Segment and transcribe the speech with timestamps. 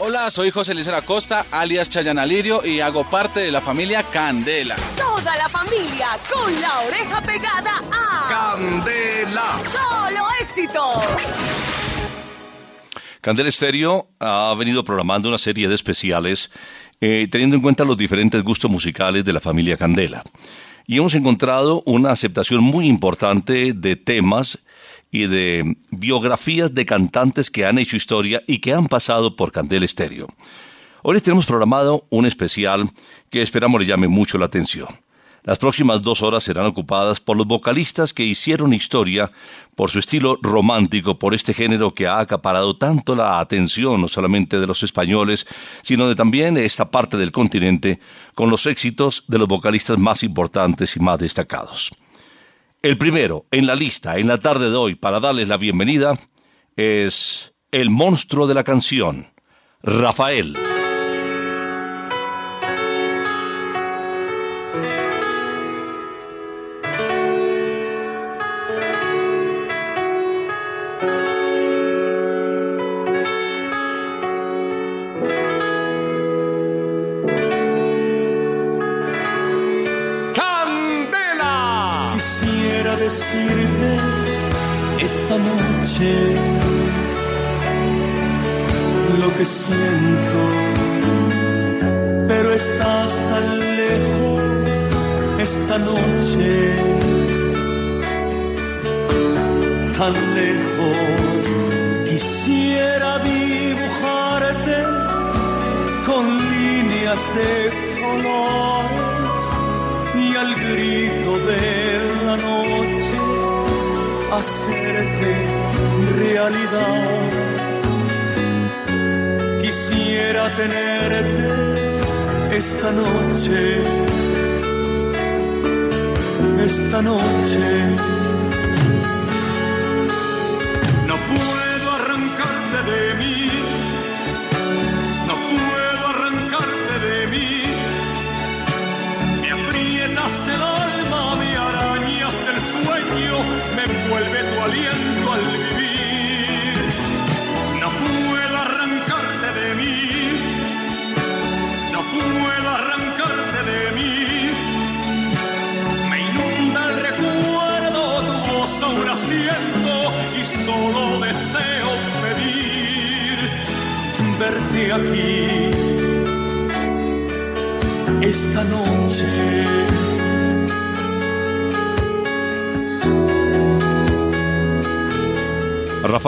[0.00, 4.74] Hola, soy José Luis Acosta, alias Chayana Lirio, y hago parte de la familia Candela.
[4.96, 9.44] Toda la familia con la oreja pegada a Candela.
[9.70, 11.04] Solo éxitos.
[13.20, 16.50] Candela Estéreo ha venido programando una serie de especiales
[17.00, 20.24] eh, teniendo en cuenta los diferentes gustos musicales de la familia Candela.
[20.88, 24.58] Y hemos encontrado una aceptación muy importante de temas
[25.14, 29.86] y de biografías de cantantes que han hecho historia y que han pasado por Candela
[29.86, 30.26] Estéreo.
[31.04, 32.90] Hoy les tenemos programado un especial
[33.30, 34.88] que esperamos le llame mucho la atención.
[35.44, 39.30] Las próximas dos horas serán ocupadas por los vocalistas que hicieron historia
[39.76, 44.58] por su estilo romántico, por este género que ha acaparado tanto la atención no solamente
[44.58, 45.46] de los españoles,
[45.82, 48.00] sino de también esta parte del continente,
[48.34, 51.92] con los éxitos de los vocalistas más importantes y más destacados.
[52.84, 56.18] El primero en la lista en la tarde de hoy para darles la bienvenida
[56.76, 59.32] es el monstruo de la canción,
[59.82, 60.54] Rafael.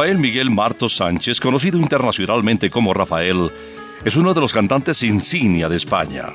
[0.07, 3.51] Rafael Miguel Martos Sánchez, conocido internacionalmente como Rafael,
[4.05, 6.27] es uno de los cantantes insignia de España.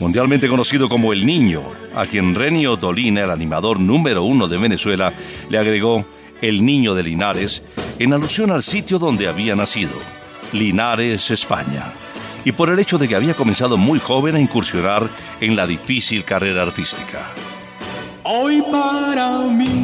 [0.00, 1.64] Mundialmente conocido como El Niño,
[1.94, 5.12] a quien Renio Dolina, el animador número uno de Venezuela,
[5.50, 6.06] le agregó
[6.40, 7.62] El Niño de Linares
[7.98, 9.92] en alusión al sitio donde había nacido,
[10.54, 11.92] Linares, España,
[12.42, 15.06] y por el hecho de que había comenzado muy joven a incursionar
[15.42, 17.20] en la difícil carrera artística.
[18.22, 19.83] Hoy para mí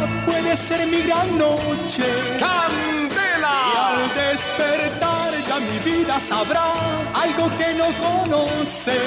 [0.51, 2.03] Puede ser mi gran noche.
[2.37, 3.55] ¡Candela!
[3.71, 6.73] Y al despertar ya mi vida sabrá
[7.13, 8.97] algo que no conoce.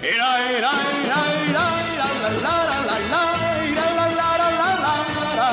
[0.00, 3.24] Era, era, era, era, era, la, la, la, la, la,
[3.66, 5.48] era, la, la, la, la, la, la.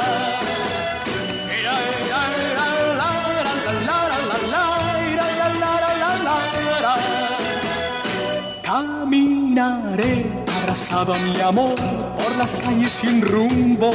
[1.57, 2.65] Era, era, era,
[3.01, 3.09] la,
[3.41, 4.63] la, la, la, la, la,
[5.09, 6.95] era, la, la, la, la, la, la.
[8.61, 10.13] Caminaré
[10.55, 13.91] abrazado a mi amor por las calles sin rumbo.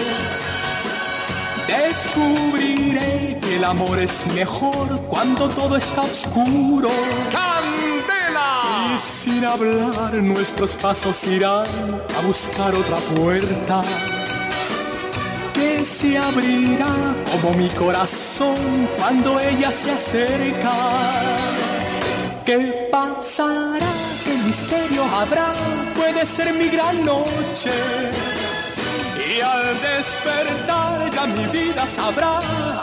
[1.66, 6.90] Descubriré que el amor es mejor cuando todo está oscuro.
[7.32, 8.92] ¡Candela!
[8.94, 11.66] Y sin hablar nuestros pasos irán
[12.16, 13.82] a buscar otra puerta
[15.54, 21.75] que se abrirá como mi corazón cuando ella se acerca.
[22.46, 23.90] ¿Qué pasará?
[24.24, 25.52] ¿Qué misterio habrá?
[25.96, 27.72] Puede ser mi gran noche.
[29.18, 32.38] Y al despertar ya mi vida sabrá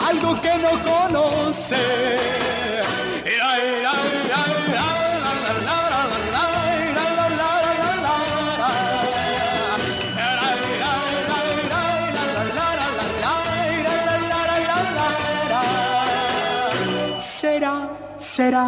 [0.06, 1.78] algo que no conoce.
[17.18, 17.88] Será,
[18.18, 18.68] será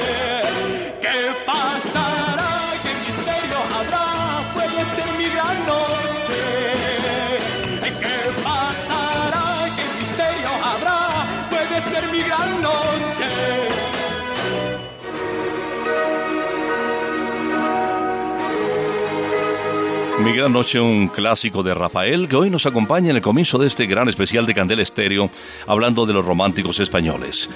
[20.23, 23.65] Mi gran noche, un clásico de Rafael que hoy nos acompaña en el comienzo de
[23.65, 25.31] este gran especial de Candel Estéreo,
[25.65, 27.49] hablando de los románticos españoles.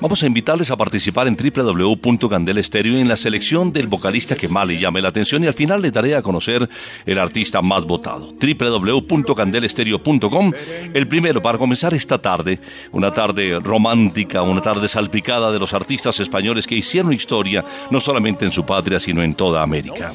[0.00, 4.78] Vamos a invitarles a participar en www.candelestereo en la selección del vocalista que más le
[4.78, 6.70] llame la atención y al final les daré a conocer
[7.06, 8.32] el artista más votado.
[8.40, 10.52] www.candelestereo.com,
[10.94, 12.60] el primero para comenzar esta tarde,
[12.92, 18.44] una tarde romántica, una tarde salpicada de los artistas españoles que hicieron historia no solamente
[18.44, 20.12] en su patria, sino en toda América.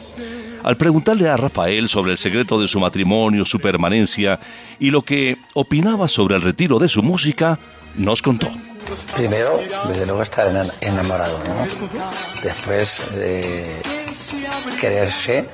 [0.68, 4.38] Al preguntarle a Rafael sobre el secreto de su matrimonio, su permanencia
[4.80, 7.58] y lo que opinaba sobre el retiro de su música,
[7.96, 8.50] nos contó.
[9.16, 11.66] Primero, desde luego estar ena- enamorado, ¿no?
[12.44, 13.78] Después de
[14.82, 15.48] quererse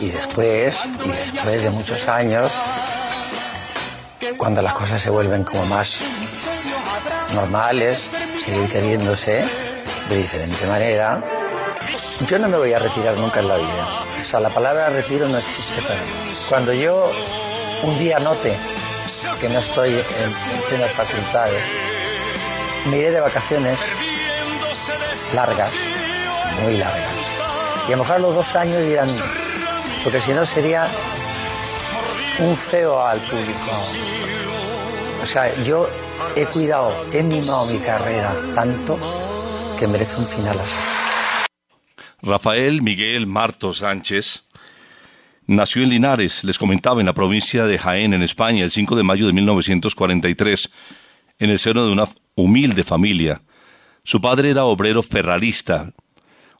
[0.00, 2.52] y después, y después de muchos años,
[4.36, 6.00] cuando las cosas se vuelven como más
[7.34, 8.14] normales,
[8.44, 9.42] seguir queriéndose
[10.10, 11.38] de diferente manera.
[12.26, 14.04] Yo no me voy a retirar nunca en la vida.
[14.20, 16.10] O sea, la palabra retiro no existe para mí.
[16.48, 17.10] Cuando yo
[17.82, 18.56] un día note
[19.40, 21.62] que no estoy en, en facultades,
[22.86, 23.78] me iré de vacaciones
[25.34, 25.72] largas,
[26.62, 27.12] muy largas.
[27.88, 29.08] Y a lo mejor los dos años dirán,
[30.04, 30.86] porque si no sería
[32.38, 33.70] un feo al público.
[35.22, 35.88] O sea, yo
[36.36, 38.98] he cuidado, he mimado mi carrera tanto
[39.78, 41.11] que merece un final así.
[42.22, 44.44] Rafael Miguel Marto Sánchez
[45.48, 49.02] nació en Linares, les comentaba, en la provincia de Jaén, en España, el 5 de
[49.02, 50.70] mayo de 1943,
[51.40, 52.04] en el seno de una
[52.36, 53.42] humilde familia.
[54.04, 55.92] Su padre era obrero ferrarista,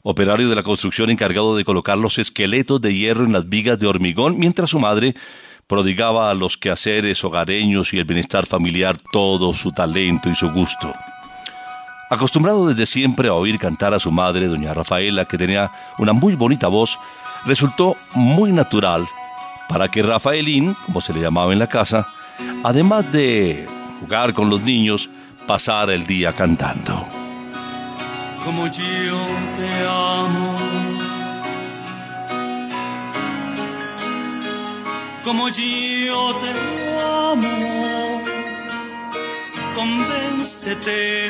[0.01, 3.87] operario de la construcción encargado de colocar los esqueletos de hierro en las vigas de
[3.87, 5.15] hormigón, mientras su madre
[5.67, 10.93] prodigaba a los quehaceres hogareños y el bienestar familiar todo su talento y su gusto.
[12.09, 16.35] Acostumbrado desde siempre a oír cantar a su madre, doña Rafaela, que tenía una muy
[16.35, 16.97] bonita voz,
[17.45, 19.05] resultó muy natural
[19.67, 22.07] para que Rafaelín, como se le llamaba en la casa,
[22.63, 23.67] además de
[23.99, 25.09] jugar con los niños,
[25.47, 27.07] pasara el día cantando.
[28.43, 30.57] como yo te amo,
[35.23, 36.51] como yo te
[37.01, 38.21] amo,
[39.75, 41.29] convéncete,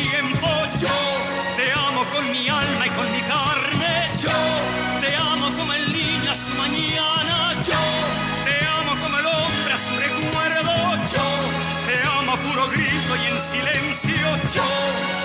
[13.41, 14.13] silencio,
[14.53, 14.63] yo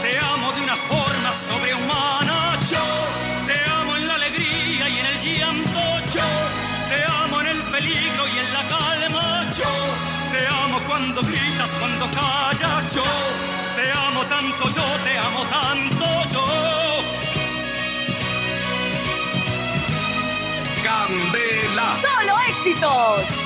[0.02, 2.84] te amo de una forma sobrehumana, yo
[3.46, 5.80] te amo en la alegría y en el llanto,
[6.14, 6.28] yo
[6.88, 9.72] te amo en el peligro y en la calma, yo
[10.32, 13.04] te amo cuando gritas, cuando callas, yo
[13.76, 16.44] te amo tanto, yo te amo tanto, yo.
[20.82, 21.96] Candela.
[22.00, 23.45] ¡Solo éxitos!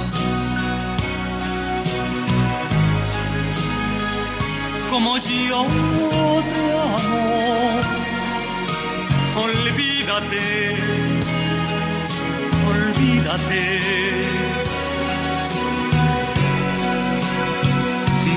[4.91, 5.65] Como yo
[6.51, 7.79] te amo,
[9.45, 10.45] olvídate,
[12.73, 13.63] olvídate.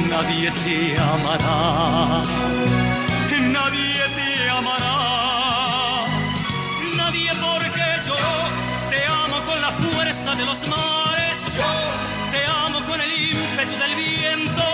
[0.09, 2.23] Nadie te amará,
[3.57, 4.97] nadie te amará,
[6.97, 8.15] nadie porque yo
[9.45, 11.57] con la fuerza de los mares.
[11.57, 11.71] Yo
[12.31, 14.74] te amo con el ímpetu del viento.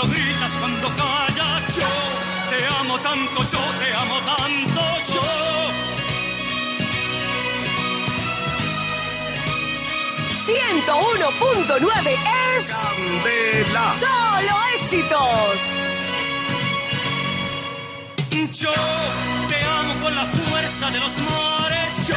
[0.00, 1.76] Cuando gritas, cuando callas.
[1.76, 1.86] Yo
[2.50, 4.80] te amo tanto, yo te amo tanto,
[5.12, 5.20] yo.
[10.46, 12.18] ...101.9
[12.56, 12.66] es...
[12.70, 13.94] Candela.
[14.00, 15.58] ¡Solo éxitos!
[18.58, 18.72] Yo
[19.48, 22.08] te amo con la fuerza de los mares.
[22.08, 22.16] Yo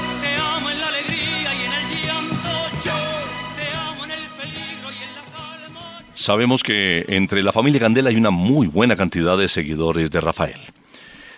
[6.21, 10.59] Sabemos que entre la familia Candela hay una muy buena cantidad de seguidores de Rafael.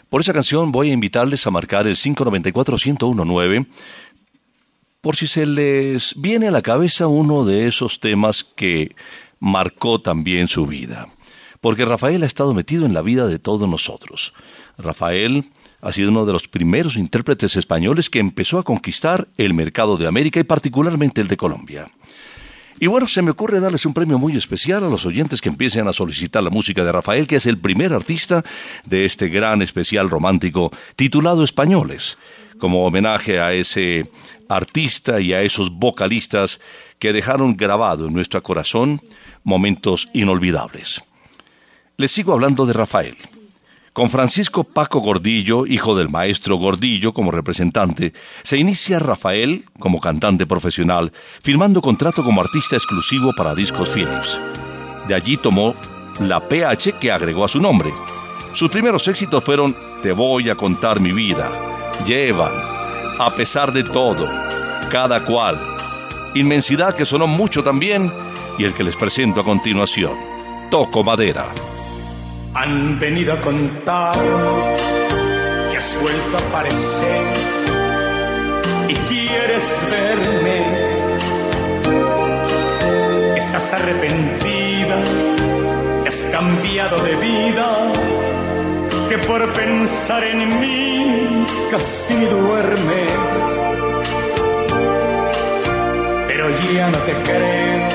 [0.10, 3.66] Por esa canción voy a invitarles a marcar el 594-1019
[5.00, 8.94] por si se les viene a la cabeza uno de esos temas que
[9.40, 11.08] marcó también su vida.
[11.62, 14.34] Porque Rafael ha estado metido en la vida de todos nosotros.
[14.78, 15.46] Rafael
[15.80, 20.08] ha sido uno de los primeros intérpretes españoles que empezó a conquistar el mercado de
[20.08, 21.90] América y particularmente el de Colombia.
[22.84, 25.88] Y bueno, se me ocurre darles un premio muy especial a los oyentes que empiecen
[25.88, 28.44] a solicitar la música de Rafael, que es el primer artista
[28.84, 32.18] de este gran especial romántico titulado Españoles,
[32.58, 34.12] como homenaje a ese
[34.50, 36.60] artista y a esos vocalistas
[37.00, 39.02] que dejaron grabado en nuestro corazón
[39.46, 41.02] momentos inolvidables.
[41.96, 43.16] Les sigo hablando de Rafael.
[43.94, 50.48] Con Francisco Paco Gordillo, hijo del maestro Gordillo como representante, se inicia Rafael como cantante
[50.48, 54.40] profesional, firmando contrato como artista exclusivo para discos Philips.
[55.08, 55.76] De allí tomó
[56.20, 57.94] la PH que agregó a su nombre.
[58.54, 61.52] Sus primeros éxitos fueron Te voy a contar mi vida,
[62.08, 62.52] Llevan,
[63.20, 64.28] A pesar de todo,
[64.90, 65.60] Cada cual,
[66.34, 68.12] Inmensidad que sonó mucho también
[68.58, 70.18] y el que les presento a continuación,
[70.72, 71.46] Toco Madera.
[72.56, 74.16] Han venido a contar
[75.72, 77.24] que has vuelto a aparecer
[78.90, 80.60] y quieres verme.
[83.38, 84.98] Estás arrepentida,
[86.04, 87.92] que has cambiado de vida,
[89.10, 93.50] que por pensar en mí casi duermes.
[96.28, 97.90] Pero ya no te creo,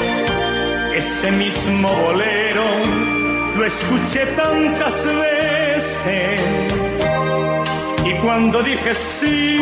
[0.95, 3.18] ese mismo bolero
[3.57, 6.41] lo escuché tantas veces
[8.05, 9.59] y cuando dije sí,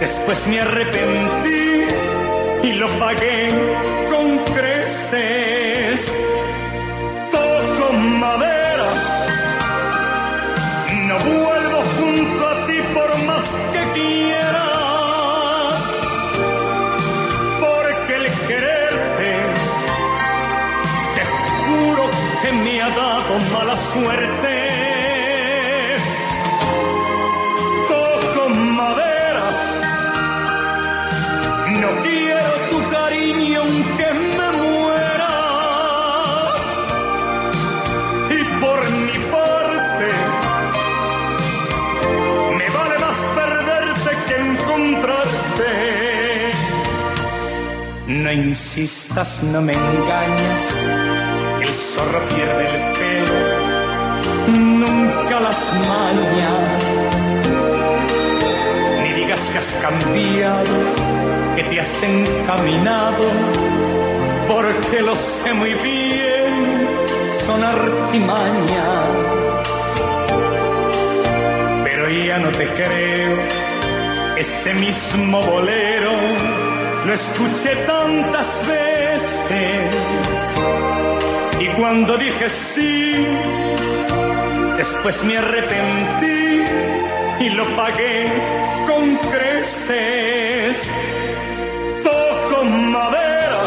[0.00, 1.84] después me arrepentí
[2.62, 3.50] y lo pagué
[4.10, 6.25] con creces.
[23.96, 24.56] suerte.
[27.88, 29.46] Toco madera,
[31.80, 35.34] no quiero tu cariño aunque me muera.
[38.38, 40.08] Y por mi parte,
[42.58, 45.70] me vale más perderte que encontrarte.
[48.08, 50.62] No insistas, no me engañas,
[51.60, 52.75] el zorro pierde
[55.88, 56.84] mañas.
[59.02, 60.76] Ni digas que has cambiado,
[61.56, 63.24] que te has encaminado,
[64.48, 66.88] porque lo sé muy bien,
[67.46, 69.06] son artimañas.
[71.84, 73.36] Pero ya no te creo,
[74.36, 76.12] ese mismo bolero
[77.06, 79.46] lo escuché tantas veces
[81.60, 83.26] y cuando dije sí,
[84.76, 86.62] después me arrepentí
[87.40, 88.26] y lo pagué
[88.86, 90.90] con creces.
[92.02, 93.62] Toco madera,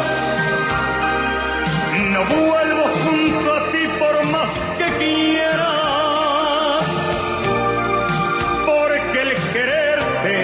[2.14, 6.86] no vuelvo junto a ti por más que quieras,
[8.66, 10.38] porque el quererte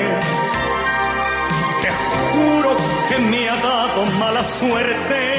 [1.82, 1.90] te
[2.32, 2.78] juro
[3.10, 5.35] que me ha dado mala suerte.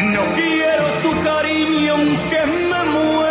[0.00, 3.27] No quiero tu cariño aunque me muera.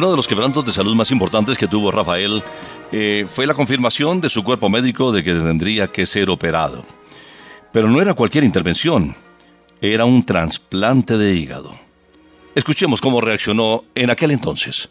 [0.00, 2.42] Uno de los quebrantos de salud más importantes que tuvo Rafael
[2.90, 6.82] eh, fue la confirmación de su cuerpo médico de que tendría que ser operado.
[7.70, 9.14] Pero no era cualquier intervención,
[9.82, 11.78] era un trasplante de hígado.
[12.54, 14.88] Escuchemos cómo reaccionó en aquel entonces.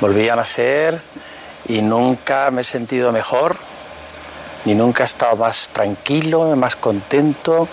[0.00, 1.02] Volví a nacer
[1.68, 3.56] y nunca me he sentido mejor,
[4.64, 7.66] ni nunca he estado más tranquilo, más contento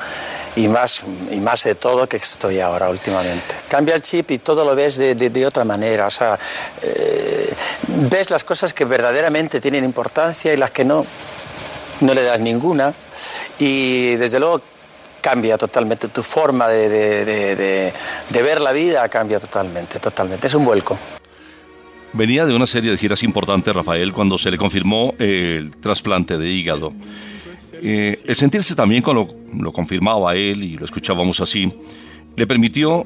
[0.55, 3.55] y más, y más de todo que estoy ahora últimamente.
[3.67, 6.37] Cambia el chip y todo lo ves de, de- otra manera, o sea,
[6.81, 7.53] eh,
[8.09, 11.05] ves las cosas que verdaderamente tienen importancia y las que no,
[12.01, 12.93] no le das ninguna
[13.59, 14.61] y desde luego
[15.21, 17.93] cambia totalmente tu forma de, de-
[18.29, 20.97] de- ver la vida, cambia totalmente, totalmente, es un vuelco.
[22.15, 26.47] Venía de una serie de giras importantes, Rafael, cuando se le confirmó el trasplante de
[26.47, 26.93] hígado.
[27.85, 29.27] Eh, el sentirse también con lo,
[29.59, 31.69] lo confirmaba él y lo escuchábamos así,
[32.33, 33.05] le permitió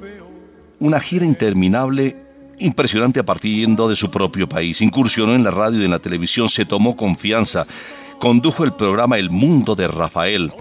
[0.77, 2.15] una gira interminable,
[2.59, 4.79] impresionante a partiendo de su propio país.
[4.81, 7.65] Incursionó en la radio y en la televisión, se tomó confianza,
[8.19, 10.53] condujo el programa El Mundo de Rafael,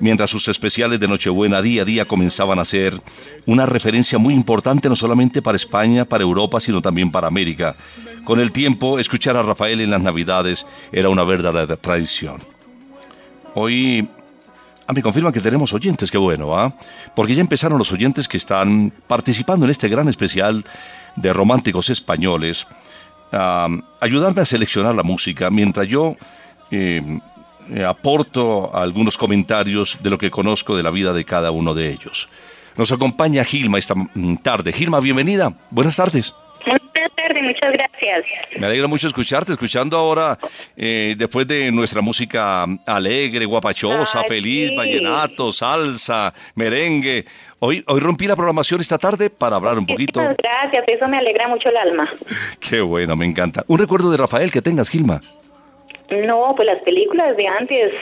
[0.00, 2.98] mientras sus especiales de Nochebuena día a día comenzaban a ser
[3.44, 7.76] una referencia muy importante no solamente para España, para Europa, sino también para América.
[8.24, 12.57] Con el tiempo, escuchar a Rafael en las Navidades era una verdadera tradición.
[13.54, 14.08] Hoy
[14.88, 16.74] Ah, me confirman que tenemos oyentes, qué bueno, ¿ah?
[17.14, 20.64] Porque ya empezaron los oyentes que están participando en este gran especial
[21.14, 22.66] de románticos españoles
[23.30, 23.68] a
[24.00, 26.16] ayudarme a seleccionar la música mientras yo
[26.70, 27.02] eh,
[27.68, 31.92] eh, aporto algunos comentarios de lo que conozco de la vida de cada uno de
[31.92, 32.26] ellos.
[32.74, 34.72] Nos acompaña Gilma esta mm, tarde.
[34.72, 35.52] Gilma, bienvenida.
[35.70, 36.32] Buenas tardes.
[36.66, 38.24] Buenas tardes, muchas gracias.
[38.58, 40.38] Me alegra mucho escucharte, escuchando ahora,
[40.76, 44.76] eh, después de nuestra música alegre, guapachosa, Ay, feliz, sí.
[44.76, 47.24] vallenato, salsa, merengue.
[47.60, 50.20] Hoy, hoy rompí la programación esta tarde para hablar un poquito.
[50.20, 52.08] Muchas gracias, eso me alegra mucho el alma.
[52.60, 53.64] Qué bueno, me encanta.
[53.68, 55.20] Un recuerdo de Rafael que tengas, Gilma.
[56.10, 57.92] No, pues las películas de antes,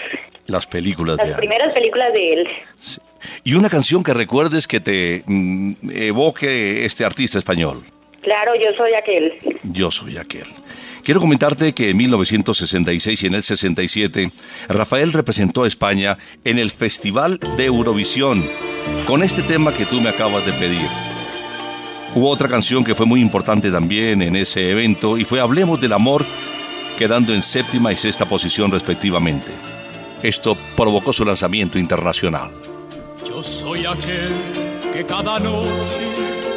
[0.47, 1.75] Las películas las de primeras antes.
[1.81, 2.49] películas de él.
[2.77, 3.01] Sí.
[3.45, 7.83] Y una canción que recuerdes que te mm, evoque este artista español.
[8.27, 9.35] Claro, yo soy aquel.
[9.63, 10.49] Yo soy aquel.
[11.05, 14.33] Quiero comentarte que en 1966 y en el 67,
[14.69, 18.45] Rafael representó a España en el Festival de Eurovisión
[19.07, 20.89] con este tema que tú me acabas de pedir.
[22.17, 25.93] Hubo otra canción que fue muy importante también en ese evento y fue Hablemos del
[25.93, 26.25] Amor,
[26.99, 29.53] quedando en séptima y sexta posición respectivamente.
[30.21, 32.51] Esto provocó su lanzamiento internacional.
[33.25, 34.33] Yo soy aquel
[34.93, 36.26] que cada noche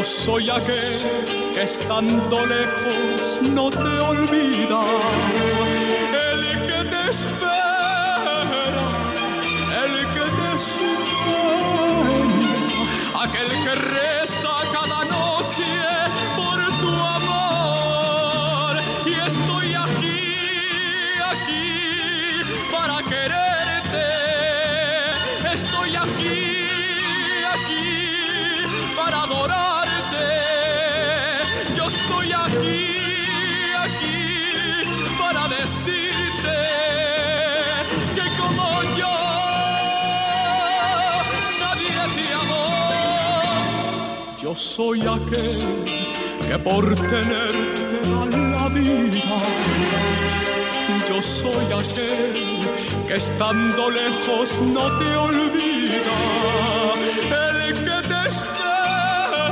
[0.00, 4.80] Yo soy aquel que estando lejos no te olvida.
[6.26, 8.38] El que te espera,
[9.84, 11.84] el que te sueña,
[13.24, 13.74] aquel que
[44.80, 45.60] soy aquel
[46.48, 48.22] que por tenerte da
[48.54, 49.36] la vida.
[51.06, 52.32] Yo soy aquel
[53.06, 56.18] que estando lejos no te olvida.
[57.44, 59.46] El que te espera,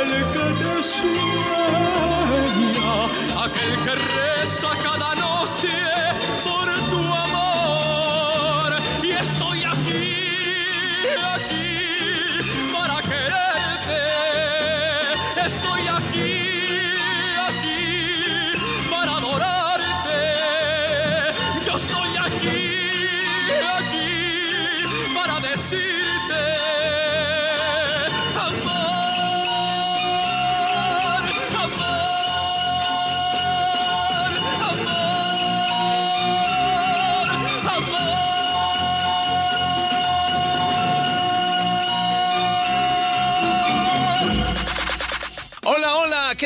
[0.00, 2.92] el que te sueña,
[3.44, 5.11] aquel que reza cada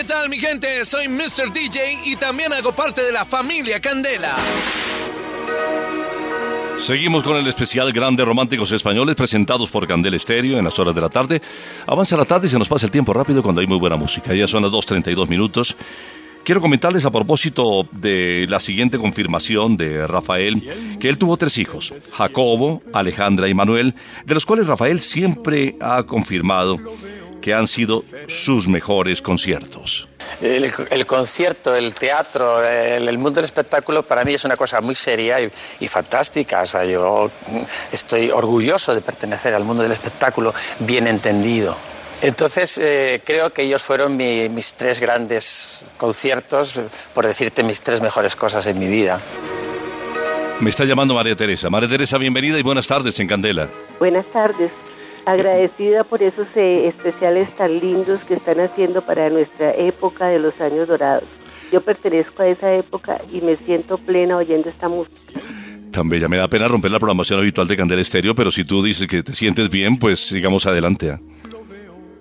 [0.07, 0.85] tal mi gente?
[0.85, 1.53] Soy Mr.
[1.53, 4.35] DJ y también hago parte de la familia Candela.
[6.79, 11.01] Seguimos con el especial Grande Románticos Españoles presentados por Candel Estéreo en las horas de
[11.01, 11.43] la tarde.
[11.87, 14.35] Avanza la tarde y se nos pasa el tiempo rápido cuando hay muy buena música.
[14.35, 15.77] Ya son las 2.32 minutos.
[16.45, 21.93] Quiero comentarles a propósito de la siguiente confirmación de Rafael, que él tuvo tres hijos,
[22.13, 26.79] Jacobo, Alejandra y Manuel, de los cuales Rafael siempre ha confirmado
[27.47, 30.09] que han sido sus mejores conciertos.
[30.41, 34.81] El, el concierto, el teatro, el, el mundo del espectáculo para mí es una cosa
[34.81, 36.63] muy seria y, y fantástica.
[36.63, 37.31] O sea, yo
[37.93, 41.77] estoy orgulloso de pertenecer al mundo del espectáculo bien entendido.
[42.21, 46.81] Entonces, eh, creo que ellos fueron mi- mis tres grandes conciertos,
[47.15, 49.21] por decirte mis tres mejores cosas en mi vida.
[50.59, 51.71] Me está llamando María Teresa.
[51.71, 53.69] María Teresa, bienvenida y buenas tardes en Candela.
[54.01, 54.73] Buenas tardes.
[55.27, 60.59] Agradecida por esos eh, especiales tan lindos que están haciendo para nuestra época de los
[60.61, 61.29] años dorados.
[61.73, 65.41] Yo pertenezco a esa época y me siento plena oyendo esta música.
[65.91, 66.29] Tan bella.
[66.29, 69.25] Me da pena romper la programación habitual de Candela Estéreo, pero si tú dices que
[69.25, 71.19] te sientes bien, pues sigamos adelante.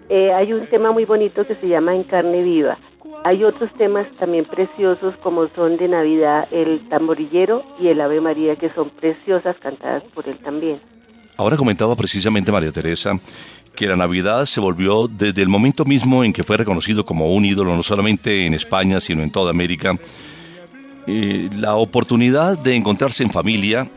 [0.10, 2.80] Eh, hay un tema muy bonito que se llama En carne viva.
[3.24, 8.56] Hay otros temas también preciosos como son de Navidad, el tamborillero y el Ave María,
[8.56, 10.80] que son preciosas cantadas por él también.
[11.38, 13.20] Ahora comentaba precisamente María Teresa
[13.76, 17.44] que la Navidad se volvió desde el momento mismo en que fue reconocido como un
[17.44, 20.00] ídolo, no solamente en España, sino en toda América,
[21.08, 23.90] eh, la oportunidad de encontrarse en familia,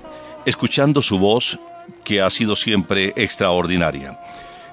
[0.45, 1.59] escuchando su voz,
[2.05, 4.19] que ha sido siempre extraordinaria.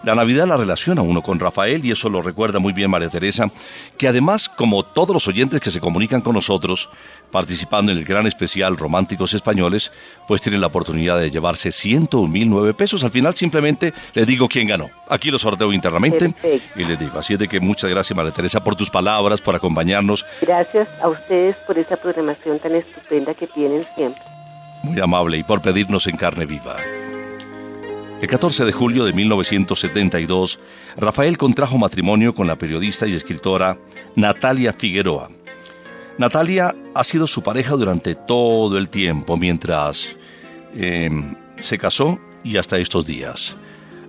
[0.06, 3.50] La Navidad la relaciona uno con Rafael y eso lo recuerda muy bien María Teresa,
[3.98, 6.90] que además, como todos los oyentes que se comunican con nosotros,
[7.32, 9.92] participando en el gran especial Románticos Españoles,
[10.28, 13.04] pues tienen la oportunidad de llevarse 101.009 pesos.
[13.04, 14.92] Al final simplemente les digo quién ganó.
[15.10, 16.80] Aquí lo sorteo internamente Perfecto.
[16.80, 17.18] y les digo.
[17.18, 20.24] Así es de que muchas gracias María Teresa por tus palabras, por acompañarnos.
[20.40, 24.22] Gracias a ustedes por esa programación tan estupenda que tienen siempre.
[24.84, 26.76] muy amable y por pedirnos en carne viva.
[28.22, 30.60] El 14 de julio de 1972,
[30.96, 33.78] Rafael contrajo matrimonio con la periodista y escritora
[34.16, 35.30] Natalia Figueroa.
[36.18, 40.16] Natalia ha sido su pareja durante todo el tiempo mientras
[40.74, 41.10] eh,
[41.58, 43.58] se casó y hasta estos días.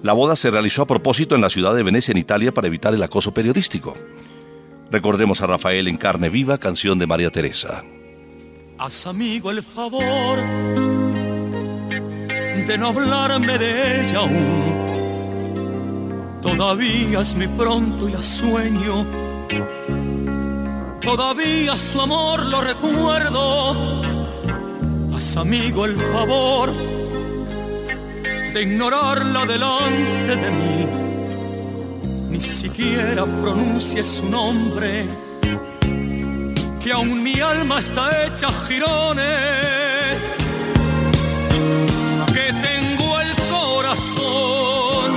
[0.03, 2.95] La boda se realizó a propósito en la ciudad de Venecia, en Italia, para evitar
[2.95, 3.97] el acoso periodístico.
[4.91, 7.83] Recordemos a Rafael en carne viva, canción de María Teresa.
[8.79, 10.39] Haz amigo el favor
[12.65, 14.87] de no hablarme de ella aún.
[16.41, 19.05] Todavía es mi pronto y la sueño.
[21.01, 24.03] Todavía su amor lo recuerdo.
[25.15, 26.73] Haz amigo el favor
[28.55, 30.87] de ignorarla delante de mí.
[32.31, 35.07] Ni siquiera pronuncie su nombre
[36.87, 40.31] que aún mi alma está hecha jirones,
[42.53, 45.13] tengo el corazón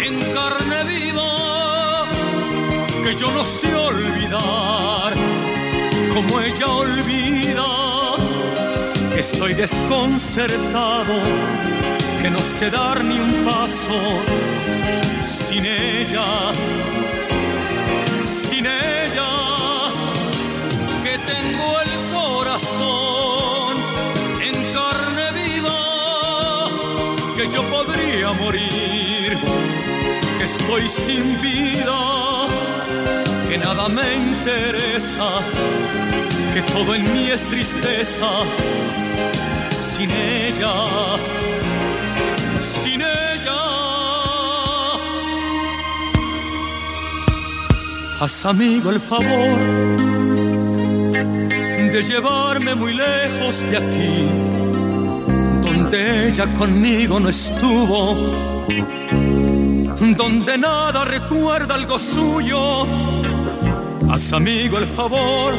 [0.00, 2.04] en carne viva,
[3.04, 5.14] que yo no sé olvidar
[6.14, 7.66] como ella olvida,
[9.14, 11.14] que estoy desconcertado,
[12.20, 13.98] que no sé dar ni un paso
[15.20, 16.52] sin ella,
[28.34, 29.38] morir,
[30.38, 32.48] que estoy sin vida,
[33.48, 35.40] que nada me interesa
[36.54, 38.28] que todo en mí es tristeza
[39.70, 40.74] sin ella,
[42.58, 43.60] sin ella.
[48.20, 49.58] Haz amigo el favor
[51.92, 54.28] de llevarme muy lejos de aquí,
[55.90, 58.14] donde ella conmigo no estuvo,
[60.16, 62.86] donde nada recuerda algo suyo.
[64.08, 65.52] Haz amigo el favor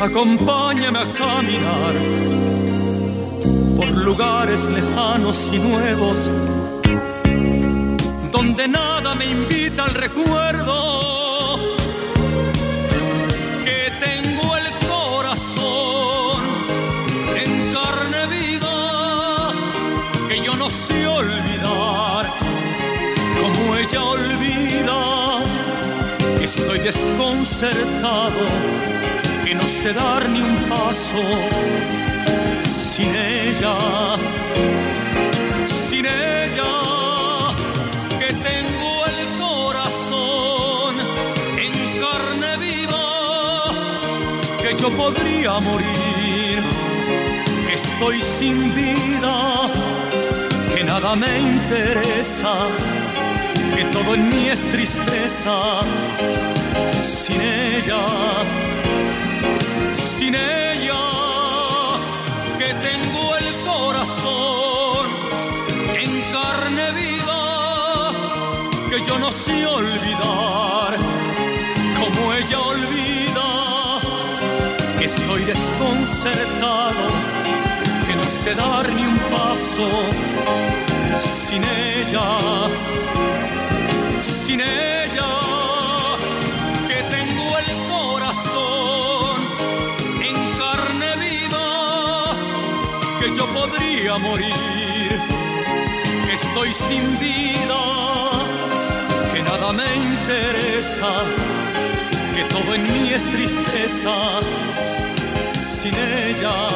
[0.00, 1.94] acompáñame a caminar
[3.76, 6.28] por lugares lejanos y nuevos,
[8.32, 11.19] donde nada me invita al recuerdo,
[26.90, 28.40] desconcertado
[29.44, 31.22] que no sé dar ni un paso
[32.64, 33.76] sin ella,
[35.66, 36.72] sin ella,
[38.20, 40.92] que tengo el corazón
[41.64, 41.72] en
[42.02, 43.06] carne viva,
[44.62, 46.58] que yo podría morir,
[47.66, 49.36] que estoy sin vida,
[50.74, 52.52] que nada me interesa,
[53.76, 55.82] que todo en mí es tristeza,
[57.02, 58.04] sin ella
[60.20, 61.02] sin ella,
[62.58, 65.06] que tengo el corazón
[66.02, 68.12] en carne viva,
[68.90, 70.98] que yo no sé olvidar
[72.00, 73.48] como ella olvida,
[74.98, 77.06] que estoy desconcertado,
[78.06, 79.88] que no sé dar ni un paso
[81.18, 82.28] sin ella,
[84.22, 84.99] sin ella.
[94.00, 95.20] Podría morir,
[96.26, 98.30] que estoy sin vida,
[99.32, 101.22] que nada me interesa,
[102.34, 104.40] que todo en mí es tristeza,
[105.62, 106.68] sin ella,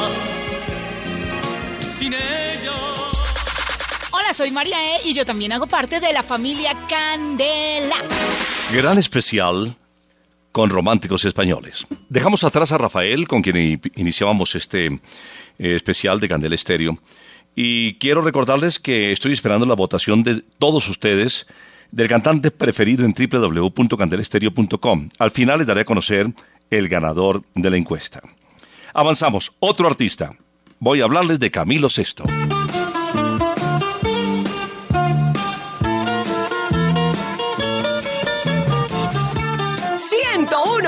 [1.81, 2.73] sin ella.
[4.11, 5.09] Hola, soy María E.
[5.09, 7.97] y yo también hago parte de la familia Candela.
[8.73, 9.75] Gran especial
[10.53, 11.87] con románticos españoles.
[12.09, 14.91] Dejamos atrás a Rafael, con quien iniciábamos este
[15.59, 16.99] eh, especial de Candela Estéreo.
[17.55, 21.47] Y quiero recordarles que estoy esperando la votación de todos ustedes
[21.93, 25.09] del cantante preferido en www.candelestereo.com.
[25.19, 26.33] Al final les daré a conocer
[26.71, 28.21] el ganador de la encuesta.
[28.93, 29.53] Avanzamos.
[29.61, 30.37] Otro artista.
[30.81, 32.25] Voy a hablarles de Camilo Sesto.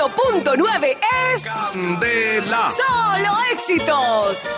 [0.07, 0.97] 101.9
[1.33, 1.43] es
[1.73, 2.69] Candela.
[2.71, 4.55] solo éxitos.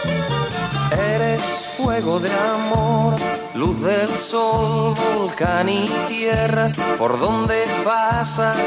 [0.91, 1.41] Eres
[1.77, 3.15] fuego de amor,
[3.55, 8.57] luz del sol, volcán y tierra, por donde pasas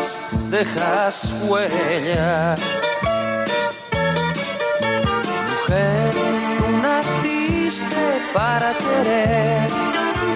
[0.50, 2.54] dejas huella.
[5.50, 6.10] Mujer,
[6.58, 9.68] tú naciste para querer,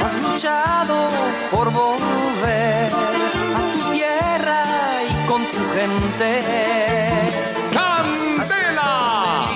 [0.04, 1.09] has luchado
[1.50, 2.76] por volver
[5.37, 6.40] con tu gente.
[7.75, 9.49] ¡Candela!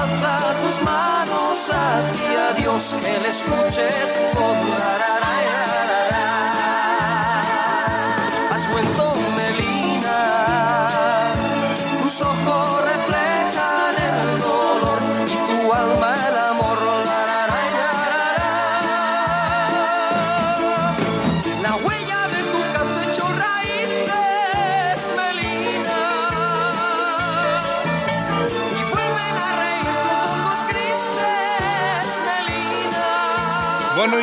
[0.00, 5.03] Alza tus manos hacia Dios que le escuche tu voz.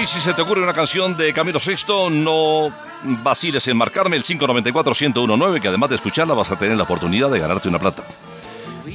[0.02, 0.04] Melina.
[0.04, 2.72] Bueno, y si se te ocurre una canción de Camilo Sexto, no
[3.04, 7.40] vaciles en marcarme el 594-1019, que además de escucharla vas a tener la oportunidad de
[7.40, 8.04] ganarte una plata.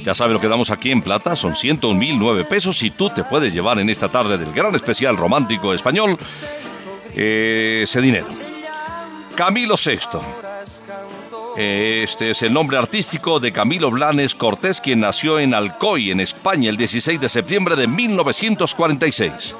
[0.03, 3.53] Ya sabes lo que damos aquí en plata, son 101.009 pesos y tú te puedes
[3.53, 6.17] llevar en esta tarde del gran especial romántico español
[7.15, 8.27] eh, ese dinero.
[9.35, 10.21] Camilo Sexto.
[11.57, 16.69] Este es el nombre artístico de Camilo Blanes Cortés, quien nació en Alcoy, en España,
[16.69, 19.55] el 16 de septiembre de 1946.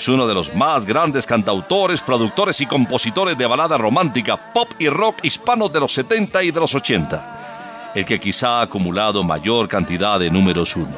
[0.00, 4.88] Es uno de los más grandes cantautores, productores y compositores de balada romántica, pop y
[4.88, 7.92] rock hispanos de los 70 y de los 80.
[7.94, 10.96] El que quizá ha acumulado mayor cantidad de números uno.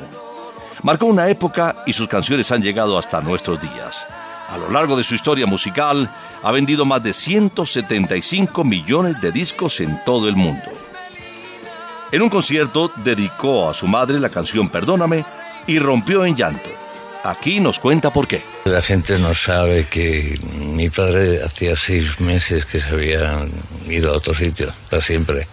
[0.84, 4.06] Marcó una época y sus canciones han llegado hasta nuestros días.
[4.48, 6.08] A lo largo de su historia musical,
[6.40, 10.70] ha vendido más de 175 millones de discos en todo el mundo.
[12.12, 15.24] En un concierto dedicó a su madre la canción Perdóname
[15.66, 16.81] y rompió en llanto.
[17.24, 18.42] Aquí nos cuenta por qué.
[18.64, 23.44] La gente no sabe que mi padre hacía seis meses que se había
[23.88, 25.46] ido a otro sitio, para siempre.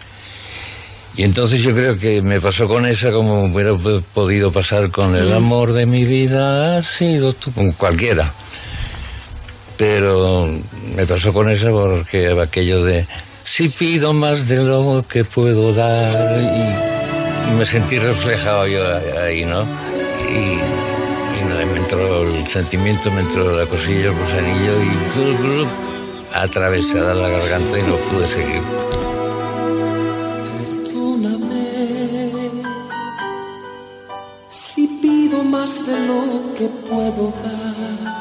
[1.16, 3.76] Y entonces yo creo que me pasó con esa como hubiera
[4.14, 8.32] podido pasar con el amor de mi vida, ha sido tú, con cualquiera
[9.80, 10.46] pero
[10.94, 13.06] me pasó con eso porque aquello de
[13.44, 18.82] si pido más de lo que puedo dar y, me sentí reflejado yo
[19.18, 19.62] ahí, ¿no?
[20.30, 20.79] Y,
[21.90, 24.90] entró el sentimiento, me entró la cosilla, el gusanillo y
[26.32, 28.62] atravesada la garganta y no pude seguir.
[30.84, 31.66] Perdóname
[34.48, 38.20] si pido más de lo que puedo dar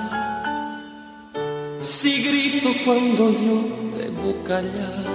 [1.81, 3.63] si grito cuando yo
[3.97, 5.05] debo callar,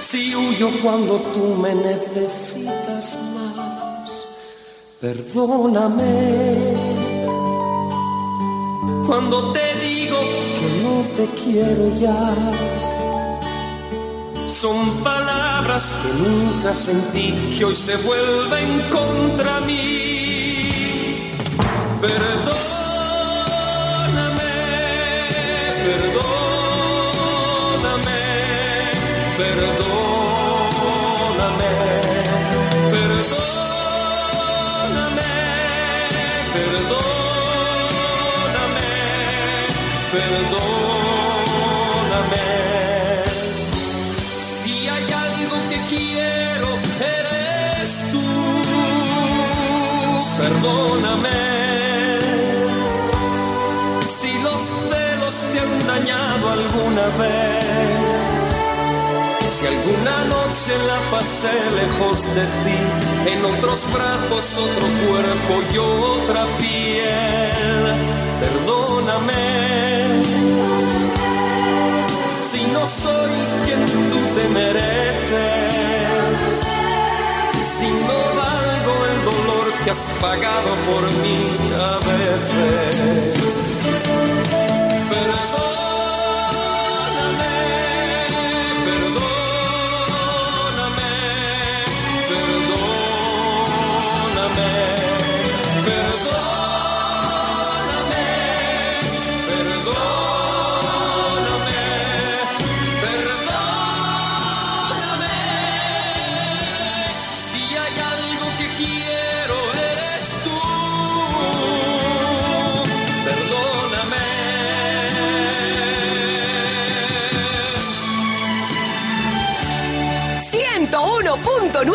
[0.00, 4.26] si huyo cuando tú me necesitas más,
[4.98, 6.97] perdóname.
[9.08, 10.18] Cuando te digo
[10.60, 12.34] que no te quiero ya,
[14.52, 21.32] son palabras que nunca sentí, que hoy se vuelven contra mí.
[22.02, 22.67] Perdóname.
[50.68, 51.30] Perdóname.
[54.06, 57.66] Si los celos te han dañado alguna vez,
[59.48, 66.46] si alguna noche la pasé lejos de ti, en otros brazos otro cuerpo y otra
[66.58, 68.07] piel,
[80.20, 81.67] pagado por mí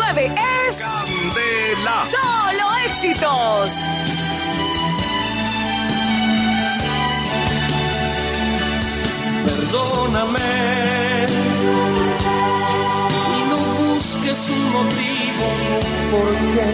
[0.00, 0.78] es.
[0.78, 2.04] Candela.
[2.10, 3.72] Solo éxitos.
[9.44, 10.40] Perdóname.
[13.36, 13.56] Y no
[13.94, 15.46] busques un motivo
[16.10, 16.72] por qué.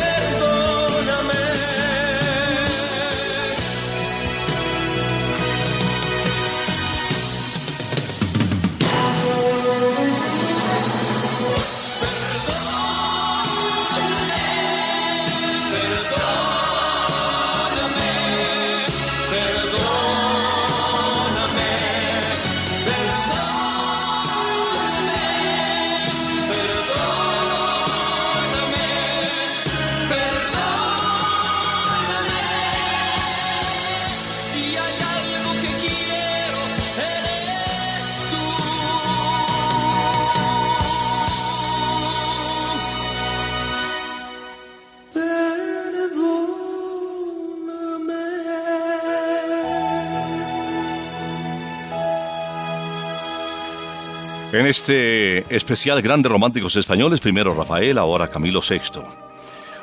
[54.67, 59.01] En este especial Grandes Románticos Españoles, primero Rafael, ahora Camilo VI.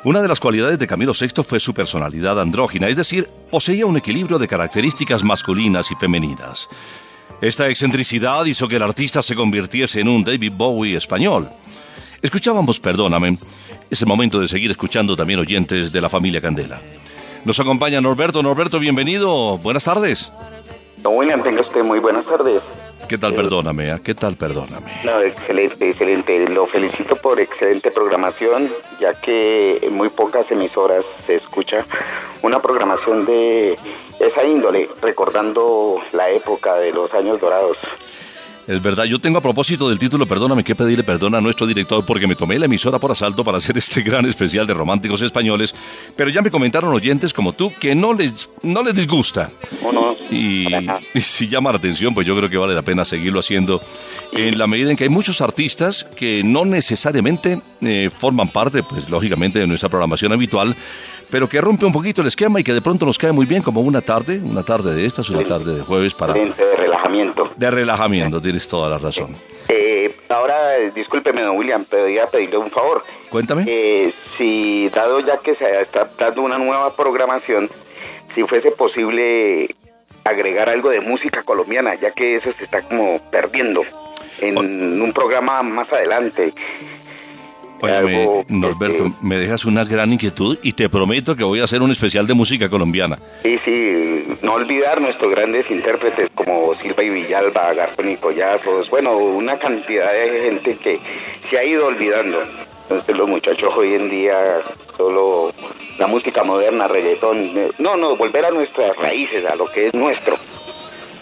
[0.04, 3.96] Una de las cualidades de Camilo VI fue su personalidad andrógina, es decir, poseía un
[3.96, 6.68] equilibrio de características masculinas y femeninas.
[7.40, 11.48] Esta excentricidad hizo que el artista se convirtiese en un David Bowie español.
[12.20, 13.38] Escuchábamos Perdóname.
[13.88, 16.78] Es el momento de seguir escuchando también oyentes de la familia Candela.
[17.46, 18.42] Nos acompaña Norberto.
[18.42, 19.56] Norberto, bienvenido.
[19.56, 20.30] Buenas tardes.
[20.98, 22.62] Don William, tenga usted muy buenas tardes.
[23.08, 23.90] ¿Qué tal, perdóname?
[23.90, 24.00] ah?
[24.02, 24.86] ¿Qué tal, perdóname?
[25.24, 26.48] Excelente, excelente.
[26.48, 31.84] Lo felicito por excelente programación, ya que en muy pocas emisoras se escucha
[32.42, 33.76] una programación de
[34.20, 37.76] esa índole, recordando la época de los años dorados.
[38.66, 42.04] Es verdad, yo tengo a propósito del título, perdóname, que pedirle perdón a nuestro director
[42.06, 45.74] porque me tomé la emisora por asalto para hacer este gran especial de románticos españoles,
[46.16, 49.50] pero ya me comentaron oyentes como tú que no les, no les disgusta.
[50.30, 50.66] y,
[51.14, 53.82] y si llama la atención, pues yo creo que vale la pena seguirlo haciendo.
[54.32, 59.08] En la medida en que hay muchos artistas que no necesariamente eh, forman parte, pues
[59.10, 60.74] lógicamente, de nuestra programación habitual,
[61.30, 63.62] pero que rompe un poquito el esquema y que de pronto nos cae muy bien
[63.62, 66.34] como una tarde, una tarde de estas, una tarde de jueves para...
[66.34, 67.50] De relajamiento.
[67.56, 69.34] De relajamiento, tienes toda la razón.
[69.68, 73.02] Eh, ahora, eh, discúlpeme, don William, podría pedirle un favor.
[73.30, 73.64] Cuéntame.
[73.66, 77.70] Eh, si, dado ya que se está dando una nueva programación,
[78.34, 79.74] si fuese posible
[80.24, 83.82] agregar algo de música colombiana, ya que eso se está como perdiendo
[84.40, 86.52] en un programa más adelante.
[87.84, 91.90] Óyeme, Norberto, me dejas una gran inquietud y te prometo que voy a hacer un
[91.90, 93.18] especial de música colombiana.
[93.42, 99.16] Sí, sí, no olvidar nuestros grandes intérpretes como Silva y Villalba, Garzón y Collazos, bueno,
[99.16, 101.00] una cantidad de gente que
[101.50, 102.40] se ha ido olvidando.
[102.82, 104.62] Entonces los muchachos hoy en día
[104.96, 105.52] solo
[105.98, 110.36] la música moderna, reggaetón, no, no, volver a nuestras raíces, a lo que es nuestro.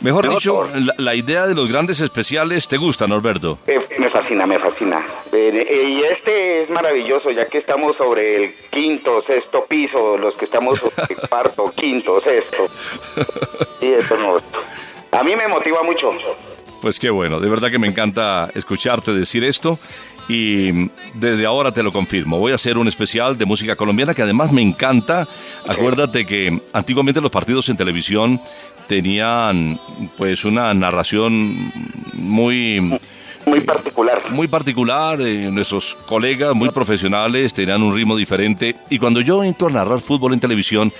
[0.02, 3.58] Mejor dicho, la, la idea de los grandes especiales te gusta, Norberto.
[3.66, 5.06] Eh, me fascina, me fascina.
[5.32, 10.34] Eh, eh, y este es maravilloso, ya que estamos sobre el quinto, sexto piso, los
[10.34, 12.66] que estamos sobre el cuarto, quinto, sexto.
[13.80, 14.36] Y eso no.
[15.16, 16.10] A mí me motiva mucho.
[16.80, 19.78] Pues qué bueno, de verdad que me encanta escucharte decir esto
[20.28, 22.38] y desde ahora te lo confirmo.
[22.38, 25.28] Voy a hacer un especial de música colombiana que además me encanta.
[25.66, 28.40] Acuérdate que antiguamente los partidos en televisión
[28.86, 29.78] tenían
[30.16, 31.72] pues una narración
[32.14, 32.98] muy
[33.44, 34.30] muy particular.
[34.30, 39.68] Muy particular, eh, nuestros colegas muy profesionales tenían un ritmo diferente y cuando yo entro
[39.68, 40.92] a narrar fútbol en televisión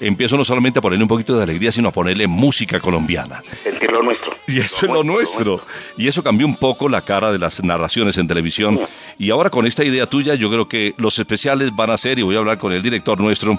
[0.00, 3.42] empiezo no solamente a ponerle un poquito de alegría, sino a ponerle música colombiana.
[3.62, 4.32] Sentir lo nuestro.
[4.46, 5.62] Y eso es lo nuestro.
[5.96, 8.80] Y eso cambió un poco la cara de las narraciones en televisión.
[9.18, 12.22] Y ahora con esta idea tuya, yo creo que los especiales van a ser, y
[12.22, 13.58] voy a hablar con el director nuestro,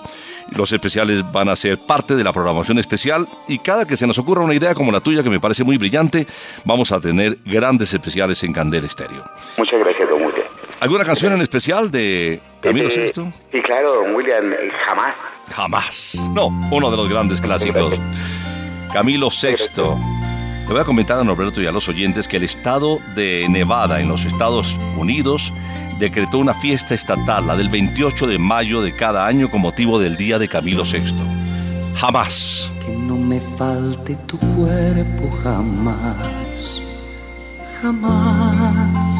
[0.55, 3.27] los especiales van a ser parte de la programación especial.
[3.47, 5.77] Y cada que se nos ocurra una idea como la tuya, que me parece muy
[5.77, 6.27] brillante,
[6.65, 9.23] vamos a tener grandes especiales en Candel Estéreo.
[9.57, 10.10] Muchas gracias.
[10.81, 13.31] ¿Alguna canción en especial de Camilo Eh, VI?
[13.51, 15.09] Sí, claro, don William, eh, jamás.
[15.49, 16.29] Jamás.
[16.33, 17.93] No, uno de los grandes clásicos.
[18.91, 19.57] Camilo VI.
[20.67, 23.99] Le voy a comentar a Norberto y a los oyentes que el estado de Nevada
[24.01, 25.53] en los Estados Unidos
[25.99, 30.15] decretó una fiesta estatal, la del 28 de mayo de cada año con motivo del
[30.15, 31.13] Día de Camilo VI.
[31.95, 32.71] Jamás.
[32.83, 36.81] Que no me falte tu cuerpo jamás,
[37.81, 39.10] jamás,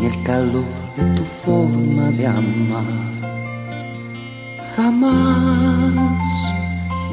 [0.00, 0.64] ni el calor
[0.96, 3.12] de tu forma de amar,
[4.74, 6.32] jamás,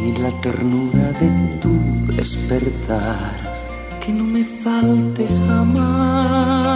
[0.01, 1.29] ni la ternura de
[1.61, 1.75] tu
[2.13, 3.35] despertar,
[4.01, 6.73] que no me falte jamás.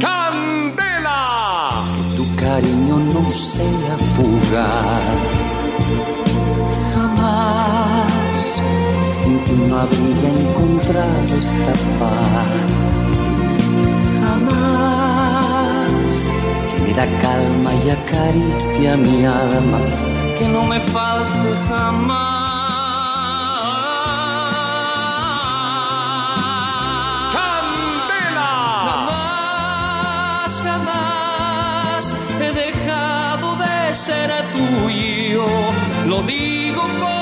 [0.00, 1.22] ¡Candela!
[2.16, 5.35] tu cariño no sea fugaz.
[9.68, 12.48] No habría encontrado esta paz.
[14.20, 16.14] Jamás
[16.70, 19.80] que me da calma y acaricia mi alma.
[20.38, 22.46] Que no me falte jamás.
[27.36, 28.52] ¡Candela!
[28.88, 35.46] Jamás, jamás he dejado de ser tuyo.
[36.06, 37.15] Lo digo con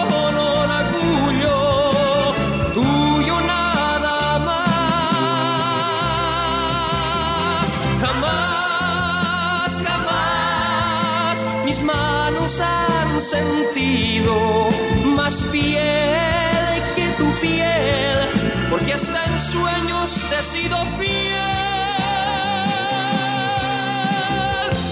[12.45, 14.69] manos han sentido
[15.17, 18.29] más piel que tu piel,
[18.69, 21.41] porque hasta en sueños te he sido fiel.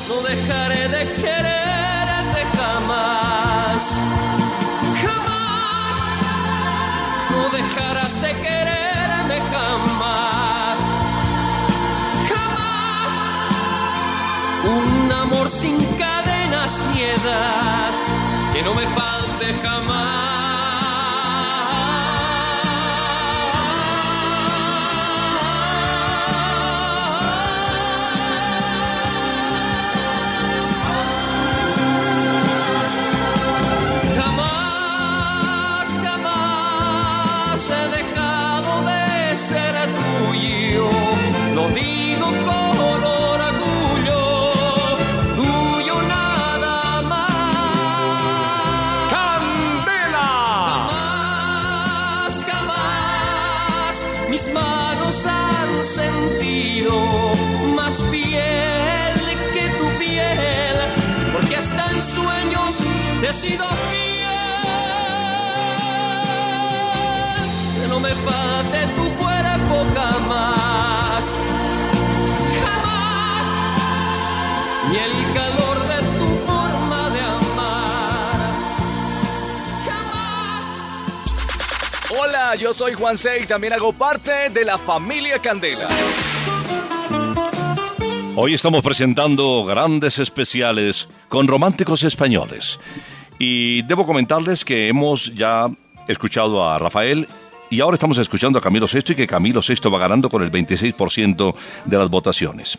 [0.08, 4.00] No dejaré de quererte jamás.
[5.02, 5.94] Jamás.
[7.30, 10.78] No dejarás de quererme jamás.
[12.30, 13.12] Jamás.
[15.50, 15.76] sin
[16.52, 17.02] cadenas ni
[18.52, 19.92] que no me falte jamás.
[34.16, 40.51] Jamás, jamás he dejado de ser tuyo.
[63.22, 64.26] Te he sido fiel.
[67.80, 71.40] Que no me falte tu cuerpo jamás,
[72.64, 73.42] jamás,
[74.90, 78.40] ni el calor de tu forma de amar.
[82.20, 85.88] Hola, yo soy Juan C y también hago parte de la familia Candela.
[88.34, 92.80] Hoy estamos presentando grandes especiales con románticos españoles.
[93.44, 95.68] Y debo comentarles que hemos ya
[96.06, 97.26] escuchado a Rafael
[97.70, 100.52] y ahora estamos escuchando a Camilo VI y que Camilo VI va ganando con el
[100.52, 101.52] 26%
[101.86, 102.78] de las votaciones.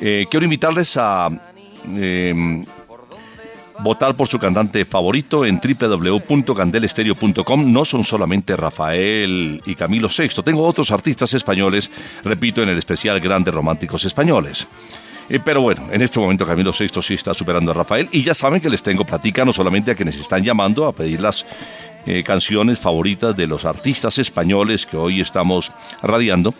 [0.00, 1.28] Eh, quiero invitarles a
[1.88, 2.62] eh,
[3.80, 7.72] votar por su cantante favorito en www.candelestereo.com.
[7.72, 10.40] No son solamente Rafael y Camilo VI.
[10.44, 11.90] Tengo otros artistas españoles,
[12.22, 14.68] repito, en el especial Grandes Románticos Españoles.
[15.30, 18.34] Eh, pero bueno, en este momento Camilo VI sí está superando a Rafael y ya
[18.34, 21.46] saben que les tengo platica no solamente a quienes están llamando a pedir las
[22.04, 25.70] eh, canciones favoritas de los artistas españoles que hoy estamos
[26.02, 26.52] radiando,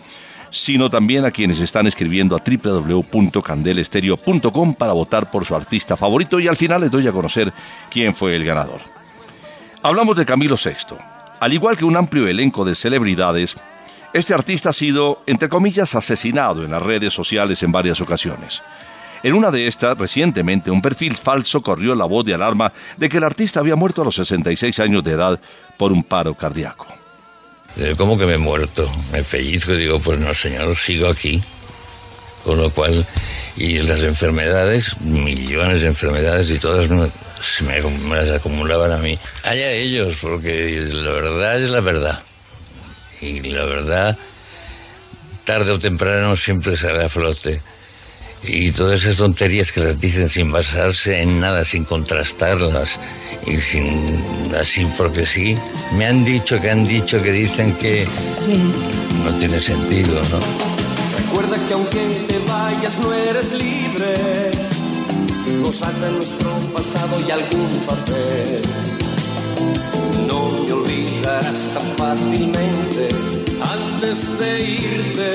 [0.51, 6.47] sino también a quienes están escribiendo a www.candelestereo.com para votar por su artista favorito y
[6.47, 7.51] al final les doy a conocer
[7.89, 8.79] quién fue el ganador.
[9.83, 10.95] Hablamos de Camilo VI.
[11.41, 13.57] Al igual que un amplio elenco de celebridades,
[14.13, 18.61] este artista ha sido, entre comillas, asesinado en las redes sociales en varias ocasiones.
[19.23, 23.17] En una de estas, recientemente, un perfil falso corrió la voz de alarma de que
[23.17, 25.39] el artista había muerto a los 66 años de edad
[25.77, 26.87] por un paro cardíaco.
[27.77, 28.89] Eh, ¿Cómo que me he muerto?
[29.11, 31.41] Me pellizco y digo, pues no, señor, sigo aquí.
[32.43, 33.05] Con lo cual,
[33.55, 36.89] y las enfermedades, millones de enfermedades y todas
[37.39, 39.17] se me las acumulaban a mí.
[39.43, 42.23] Allá ellos, porque la verdad es la verdad.
[43.21, 44.17] Y la verdad,
[45.43, 47.61] tarde o temprano siempre sale a flote.
[48.43, 52.97] Y todas esas tonterías que las dicen sin basarse en nada, sin contrastarlas
[53.45, 54.19] y sin
[54.59, 55.55] así porque sí,
[55.93, 58.07] me han dicho que han dicho que dicen que
[59.23, 60.39] no tiene sentido, ¿no?
[61.17, 64.51] Recuerda que aunque te vayas no eres libre,
[65.61, 68.61] nos ata nuestro pasado y algún papel.
[70.27, 72.80] No me olvidarás tan fácilmente,
[73.71, 75.31] antes de irte,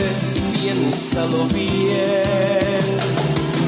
[0.53, 2.85] piénsalo bien.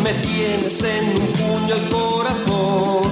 [0.03, 3.11] Me tienes en un puño el corazón,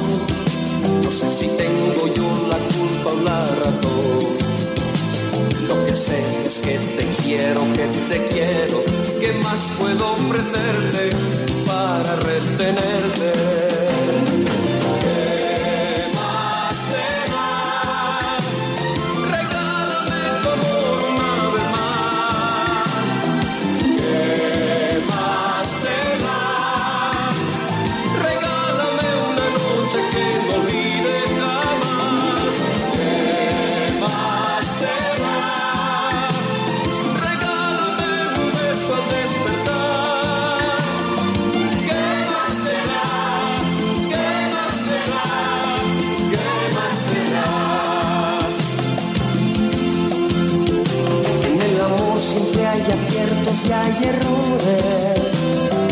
[1.02, 4.36] no sé si tengo yo la culpa o la razón.
[5.68, 8.84] Lo que sé es que te quiero, que te quiero,
[9.20, 11.11] ¿qué más puedo ofrecerte
[11.66, 13.66] para retenerte?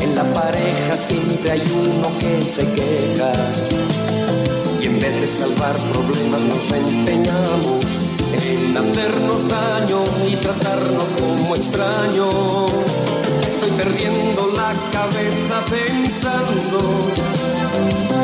[0.01, 3.33] En la pareja siempre hay uno que se queja.
[4.81, 7.85] Y en vez de salvar problemas nos empeñamos
[8.33, 12.73] en hacernos daño y tratarnos como extraños.
[13.49, 16.81] Estoy perdiendo la cabeza pensando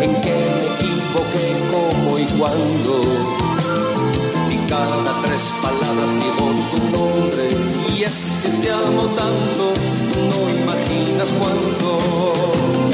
[0.01, 3.50] en que me equivoqué, cómo y cuándo.
[4.71, 7.49] Cada tres palabras digo tu nombre
[7.93, 9.73] y es que te amo tanto,
[10.15, 12.90] no imaginas cuánto.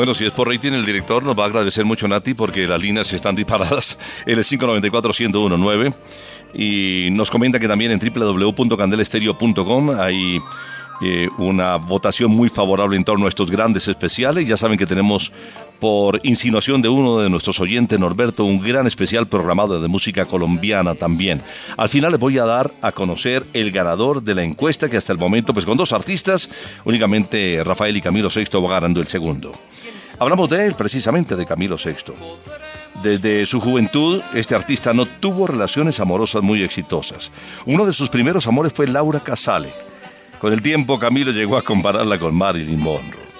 [0.00, 2.80] Bueno, si es por rating, el director nos va a agradecer mucho, Nati, porque las
[2.80, 3.98] líneas están disparadas.
[4.26, 5.94] Es 594-1019
[6.54, 10.40] y nos comenta que también en www.candelestereo.com hay
[11.02, 14.48] eh, una votación muy favorable en torno a estos grandes especiales.
[14.48, 15.32] Ya saben que tenemos,
[15.78, 20.94] por insinuación de uno de nuestros oyentes, Norberto, un gran especial programado de música colombiana
[20.94, 21.42] también.
[21.76, 25.12] Al final les voy a dar a conocer el ganador de la encuesta, que hasta
[25.12, 26.48] el momento, pues con dos artistas,
[26.86, 29.52] únicamente Rafael y Camilo Sexto va ganando el segundo.
[30.20, 32.14] Hablamos de él, precisamente, de Camilo Sexto.
[33.02, 37.32] Desde su juventud, este artista no tuvo relaciones amorosas muy exitosas.
[37.64, 39.72] Uno de sus primeros amores fue Laura Casale.
[40.38, 43.30] Con el tiempo, Camilo llegó a compararla con Marilyn Monroe.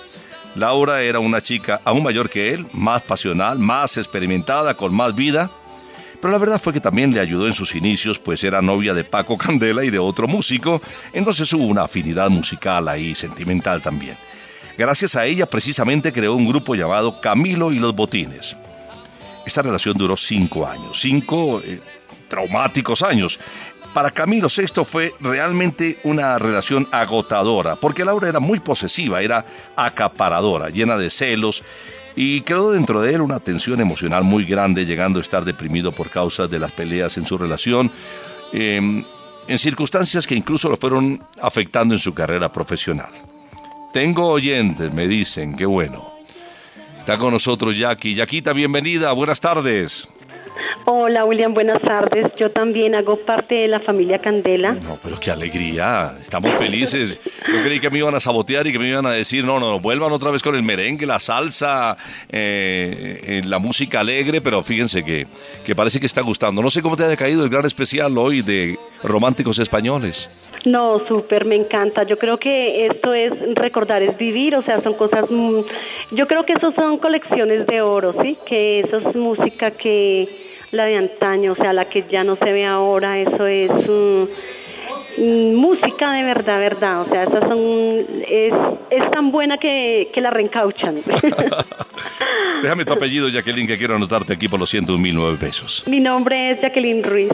[0.54, 5.50] Laura era una chica aún mayor que él, más pasional, más experimentada, con más vida.
[6.18, 9.04] Pero la verdad fue que también le ayudó en sus inicios, pues era novia de
[9.04, 10.80] Paco Candela y de otro músico,
[11.12, 14.16] entonces hubo una afinidad musical ahí, sentimental también.
[14.80, 18.56] Gracias a ella, precisamente creó un grupo llamado Camilo y los Botines.
[19.44, 21.80] Esta relación duró cinco años, cinco eh,
[22.28, 23.38] traumáticos años.
[23.92, 29.44] Para Camilo VI fue realmente una relación agotadora, porque Laura era muy posesiva, era
[29.76, 31.62] acaparadora, llena de celos,
[32.16, 36.08] y creó dentro de él una tensión emocional muy grande, llegando a estar deprimido por
[36.08, 37.92] causa de las peleas en su relación,
[38.54, 39.04] eh,
[39.46, 43.10] en circunstancias que incluso lo fueron afectando en su carrera profesional.
[43.92, 46.12] Tengo oyentes, me dicen, qué bueno.
[47.00, 48.14] Está con nosotros Jackie.
[48.14, 50.08] Yaquita, bienvenida, buenas tardes.
[50.92, 52.32] Hola William, buenas tardes.
[52.36, 54.72] Yo también hago parte de la familia Candela.
[54.72, 57.20] No, pero qué alegría, estamos felices.
[57.46, 59.78] Yo creí que me iban a sabotear y que me iban a decir, no, no,
[59.78, 61.96] vuelvan otra vez con el merengue, la salsa,
[62.28, 65.28] eh, eh, la música alegre, pero fíjense que,
[65.64, 66.60] que parece que está gustando.
[66.60, 70.50] No sé cómo te haya caído el gran especial hoy de Románticos Españoles.
[70.64, 72.02] No, súper, me encanta.
[72.02, 75.60] Yo creo que esto es recordar, es vivir, o sea, son cosas, mm,
[76.16, 78.36] yo creo que eso son colecciones de oro, ¿sí?
[78.44, 82.52] Que eso es música que la de antaño, o sea, la que ya no se
[82.52, 87.58] ve ahora, eso es mm, música de verdad, verdad, o sea, esas son,
[88.28, 88.54] es,
[88.90, 90.96] es tan buena que, que la reencauchan.
[92.62, 95.84] Déjame tu apellido, Jacqueline, que quiero anotarte aquí por los 101.009 pesos.
[95.86, 97.32] Mi nombre es Jacqueline Ruiz.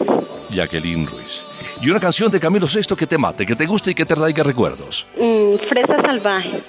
[0.49, 1.45] Jacqueline Ruiz.
[1.81, 4.15] Y una canción de Camilo VI que te mate, que te guste y que te
[4.15, 5.05] traiga recuerdos.
[5.19, 6.63] Mm, fresa salvaje.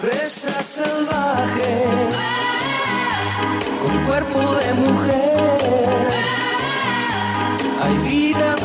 [0.00, 1.84] Fresa salvaje,
[3.82, 6.08] con cuerpo de mujer.
[7.82, 8.56] Hay vida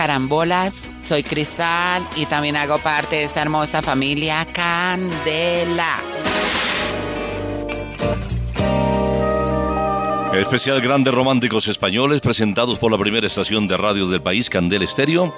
[0.00, 0.80] carambolas.
[1.06, 5.98] Soy Cristal y también hago parte de esta hermosa familia Candela.
[10.32, 15.34] Especial Grandes Románticos Españoles presentados por la primera estación de radio del país, Candel Estéreo.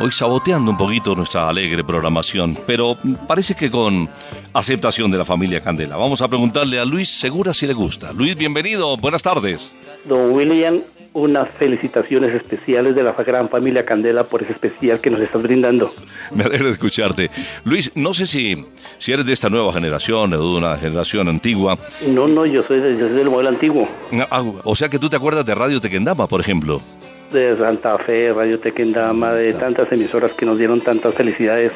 [0.00, 2.96] Hoy saboteando un poquito nuestra alegre programación, pero
[3.28, 4.08] parece que con
[4.54, 5.96] aceptación de la familia Candela.
[5.96, 8.12] Vamos a preguntarle a Luis Segura si le gusta.
[8.12, 9.72] Luis, bienvenido, buenas tardes.
[10.04, 10.82] Don William,
[11.14, 15.92] unas felicitaciones especiales de la gran familia Candela por ese especial que nos estás brindando.
[16.34, 17.30] Me alegra escucharte.
[17.64, 18.54] Luis, no sé si,
[18.98, 21.78] si eres de esta nueva generación o de una generación antigua.
[22.06, 23.88] No, no, yo soy, de- yo soy del modelo antiguo,
[24.30, 26.80] Ah, O sea que tú te acuerdas de Radio Tequendama, por ejemplo.
[27.32, 31.74] de Santa Fe, Radio Tequendama, de tantas emisoras que nos dieron tantas felicidades.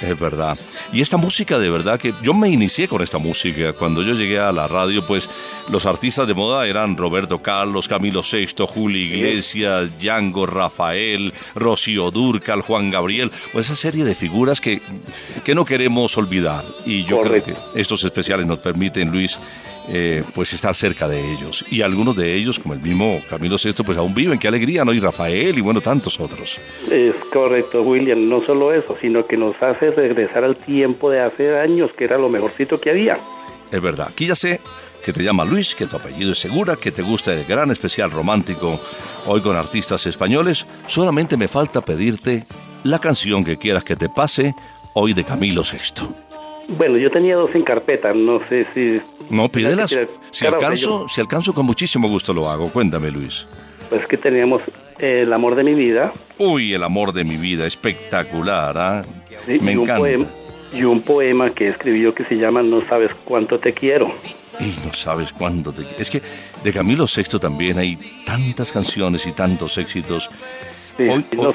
[0.00, 0.56] Es verdad.
[0.92, 3.74] Y esta música, de verdad que yo me inicié con esta música.
[3.74, 5.28] Cuando yo llegué a la radio, pues
[5.68, 12.62] los artistas de moda eran Roberto Carlos, Camilo VI, Julio Iglesias, Django, Rafael, Rocío Durcal,
[12.62, 13.30] Juan Gabriel.
[13.52, 14.80] Pues esa serie de figuras que,
[15.44, 16.64] que no queremos olvidar.
[16.86, 19.38] Y yo creo que estos especiales nos permiten, Luis,
[19.92, 21.64] eh, pues estar cerca de ellos.
[21.70, 24.38] Y algunos de ellos, como el mismo Camilo VI, pues aún viven.
[24.38, 24.92] Qué alegría, ¿no?
[24.92, 26.60] Y Rafael y bueno, tantos otros.
[26.90, 31.58] Es correcto, William, no solo eso, sino que nos hace regresar al tiempo de hace
[31.58, 33.18] años, que era lo mejorcito que había.
[33.70, 34.08] Es verdad.
[34.10, 34.60] Aquí ya sé
[35.04, 38.10] que te llama Luis, que tu apellido es Segura, que te gusta el gran especial
[38.10, 38.80] romántico
[39.26, 40.66] hoy con artistas españoles.
[40.86, 42.44] Solamente me falta pedirte
[42.84, 44.54] la canción que quieras que te pase
[44.94, 46.29] hoy de Camilo VI.
[46.78, 49.00] Bueno, yo tenía dos en carpeta, no sé si...
[49.28, 49.90] No, pídelas.
[50.30, 52.68] Si Claro, alcanzo, si alcanzo, con muchísimo gusto lo hago.
[52.70, 53.46] Cuéntame, Luis.
[53.88, 54.62] Pues que teníamos
[55.00, 59.04] eh, El amor de mi vida, Uy, el amor de mi vida, espectacular, ¿ah?
[59.46, 59.58] ¿sí?
[59.60, 59.98] Me y, un encanta.
[59.98, 60.26] poema,
[60.72, 64.12] y un poema que escribió que se llama No sabes cuánto te quiero.
[64.60, 65.82] Y no sabes cuándo te...
[66.00, 66.22] Es que
[66.62, 67.96] de Camilo VI también hay
[68.26, 70.30] tantas canciones y tantos éxitos.
[70.96, 71.04] Sí,
[71.36, 71.54] no,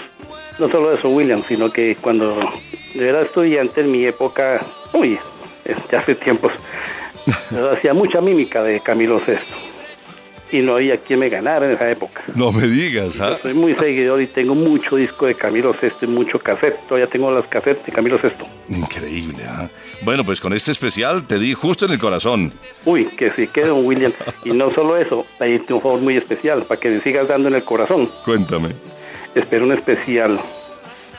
[0.59, 2.39] no solo eso, William, sino que cuando
[2.95, 4.65] yo era estudiante en mi época,
[4.95, 5.19] uy,
[5.91, 6.53] ya hace tiempos,
[7.71, 9.33] hacía mucha mímica de Camilo VI.
[10.51, 12.23] Y no había quien me ganara en esa época.
[12.35, 13.37] No me digas, ¿ah?
[13.41, 16.79] Soy muy seguidor y tengo mucho disco de Camilo VI y mucho cassette.
[16.87, 18.77] Todavía tengo las cassettes de Camilo VI.
[18.77, 19.67] Increíble, ¿ah?
[20.03, 22.53] Bueno, pues con este especial te di justo en el corazón.
[22.85, 24.13] Uy, que sí, que don William.
[24.43, 27.55] Y no solo eso, hay un favor muy especial para que me sigas dando en
[27.55, 28.07] el corazón.
[28.23, 28.69] Cuéntame.
[29.33, 30.39] Espero un especial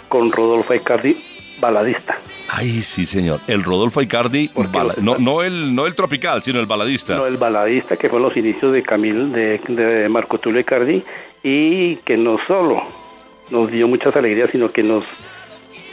[0.09, 1.17] con Rodolfo Icardi,
[1.61, 2.19] baladista.
[2.49, 3.41] Ay, sí, señor.
[3.47, 7.15] El Rodolfo Icardi, bala- no, no, el, no el tropical, sino el baladista.
[7.17, 11.03] No, el baladista que fue los inicios de Camil, de, de Marco Tulio Icardi,
[11.43, 12.83] y que no solo
[13.51, 15.05] nos dio muchas alegrías, sino que nos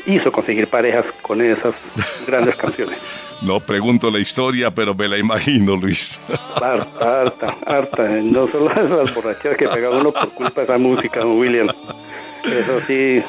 [0.05, 1.76] hizo conseguir parejas con esas
[2.28, 2.97] grandes canciones.
[3.41, 6.20] No pregunto la historia, pero me la imagino, Luis.
[6.61, 8.03] Harta, harta, harta.
[8.22, 11.68] No solo las borracheras que pegaba uno por culpa de esa música, William.
[12.45, 13.22] Eso sí.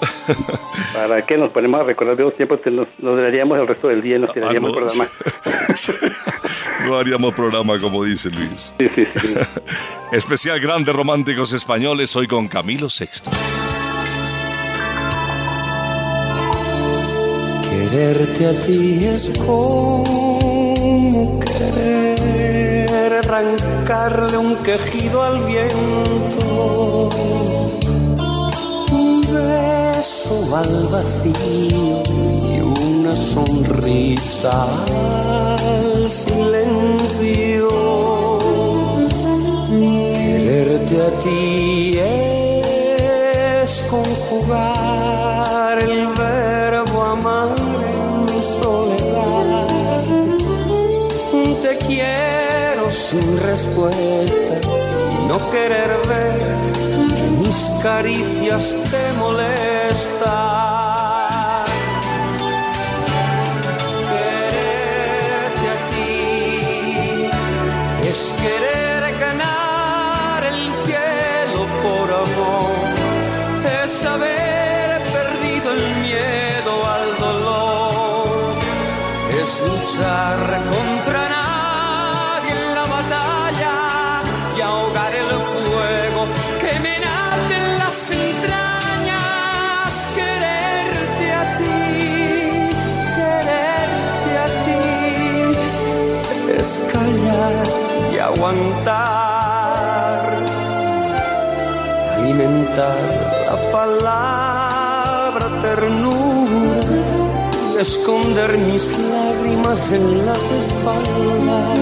[0.94, 2.60] ¿Para qué nos ponemos a recordar viejos tiempos?
[2.66, 4.78] Nos, nos daríamos el resto del día y nos tiraríamos Ah, no.
[4.78, 5.08] el programa.
[6.84, 8.72] No haríamos programa como dice Luis.
[8.78, 9.34] Sí, sí, sí.
[10.12, 13.08] Especial Grandes Románticos Españoles, hoy con Camilo VI.
[17.68, 27.08] Quererte a ti es como querer arrancarle un quejido al viento,
[28.92, 29.22] un
[30.54, 34.66] al vacío y una sonrisa
[35.56, 37.68] al silencio.
[39.68, 49.66] Quererte a ti es conjugar el verbo amar en soledad.
[51.62, 54.54] Te quiero sin respuesta
[55.14, 56.38] y no querer ver
[57.08, 59.65] que mis caricias te molestan.
[79.96, 80.38] Luchar
[80.72, 84.22] contra nadie en la batalla
[84.56, 86.26] y ahogar el fuego
[86.60, 91.70] que me nace en las entrañas, quererte a ti,
[93.16, 94.82] quererte a ti,
[96.58, 97.66] es callar
[98.12, 99.44] y aguantar,
[102.18, 103.02] alimentar
[103.46, 106.45] la palabra ternura
[107.80, 111.78] esconder mis lágrimas en las espaldas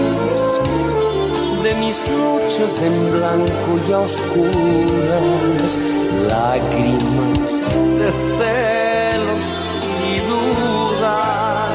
[1.63, 5.79] de mis noches en blanco y a oscuras,
[6.27, 7.39] lágrimas
[7.99, 9.47] de celos
[10.05, 11.69] y dudas.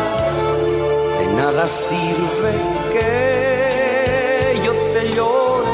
[1.19, 2.53] De nada sirve
[2.93, 5.71] que yo te llore,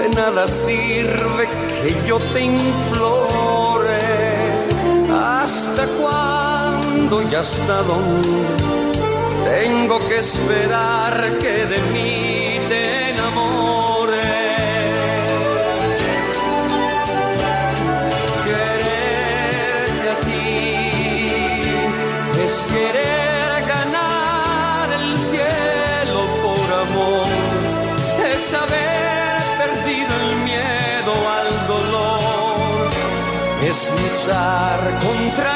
[0.00, 1.48] de nada sirve
[1.82, 3.34] que yo te implore.
[5.12, 6.43] ¿Hasta cuándo
[6.94, 8.28] y hasta dónde.
[9.44, 13.14] Tengo que esperar que de mí te
[18.46, 20.50] Quererte a ti
[22.44, 27.28] es querer ganar el cielo por amor,
[28.34, 32.88] es haber perdido el miedo al dolor,
[33.62, 35.53] es luchar contra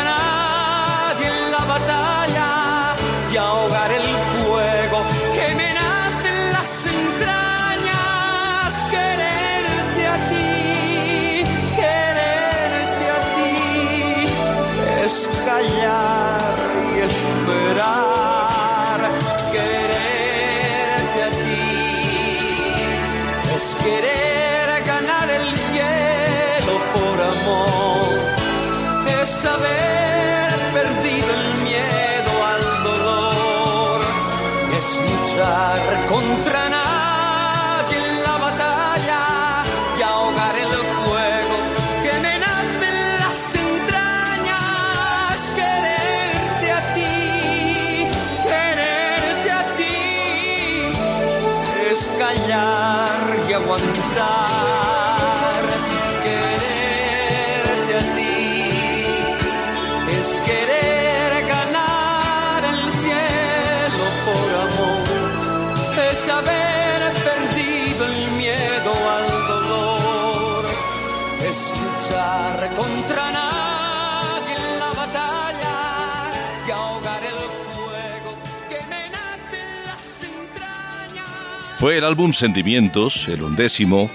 [81.78, 84.10] Fue el álbum Sentimientos, el undécimo,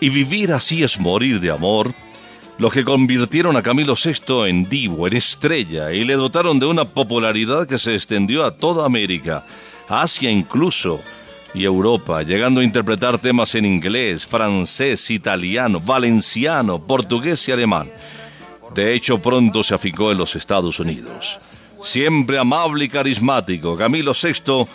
[0.00, 1.92] y Vivir así es morir de amor,
[2.56, 6.86] los que convirtieron a Camilo VI en divo, en estrella, y le dotaron de una
[6.86, 9.44] popularidad que se extendió a toda América,
[9.86, 11.02] Asia incluso,
[11.52, 17.92] y Europa, llegando a interpretar temas en inglés, francés, italiano, valenciano, portugués y alemán.
[18.74, 21.38] De hecho, pronto se aficó en los Estados Unidos.
[21.82, 24.66] Siempre amable y carismático, Camilo VI,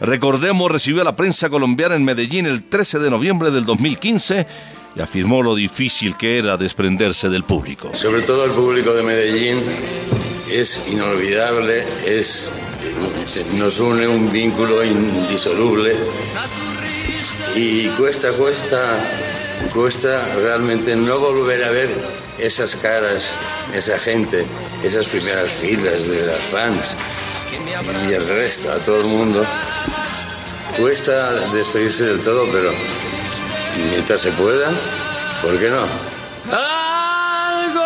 [0.00, 4.46] recordemos, recibió a la prensa colombiana en Medellín el 13 de noviembre del 2015
[4.96, 7.92] y afirmó lo difícil que era desprenderse del público.
[7.94, 9.58] Sobre todo el público de Medellín
[10.50, 12.50] es inolvidable, es
[13.56, 15.94] nos une un vínculo indisoluble
[17.54, 18.98] y cuesta, cuesta,
[19.72, 21.90] cuesta realmente no volver a ver
[22.38, 23.24] esas caras,
[23.74, 24.44] esa gente,
[24.82, 26.96] esas primeras filas de las fans
[28.08, 29.44] y el resto, a todo el mundo.
[30.80, 32.72] Cuesta despedirse del todo, pero
[33.90, 34.70] mientras se pueda,
[35.42, 35.82] ¿por qué no?
[36.50, 37.82] Algo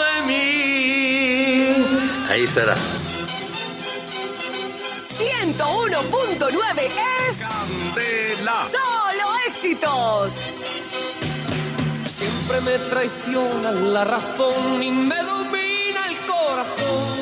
[0.00, 1.86] de mí.
[2.28, 2.74] Ahí estará.
[5.16, 6.90] 101.9
[7.28, 7.38] es.
[7.38, 8.66] Candela.
[8.68, 10.32] Solo éxitos.
[12.08, 17.21] Siempre me traiciona la razón y me domina el corazón.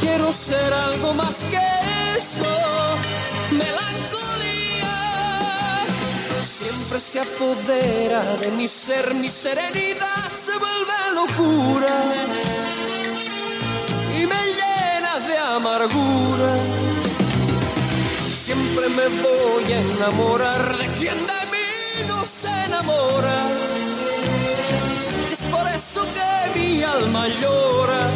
[0.00, 1.60] Quiero ser algo más que
[2.18, 2.52] eso.
[3.50, 4.92] Melancolía
[6.42, 11.94] siempre se apodera de mi ser, mi serenidad se vuelve locura
[14.18, 16.50] y me llena de amargura.
[18.44, 23.36] Siempre me voy a enamorar de quien de mí no se enamora.
[25.32, 28.10] Es por eso que mi alma llora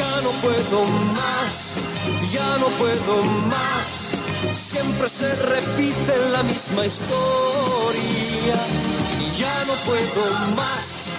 [0.00, 0.84] ya no puedo
[1.18, 1.76] más,
[2.32, 3.22] ya no puedo
[3.54, 4.14] más.
[4.54, 8.56] Siempre se repite la misma historia
[9.40, 10.24] ya no puedo
[10.54, 11.12] más,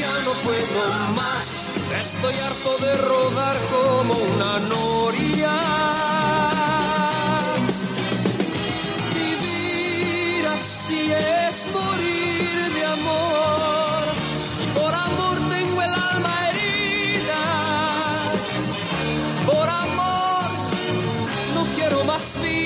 [0.00, 0.82] ya no puedo
[1.14, 1.68] más.
[2.04, 6.01] Estoy harto de rodar como una noria.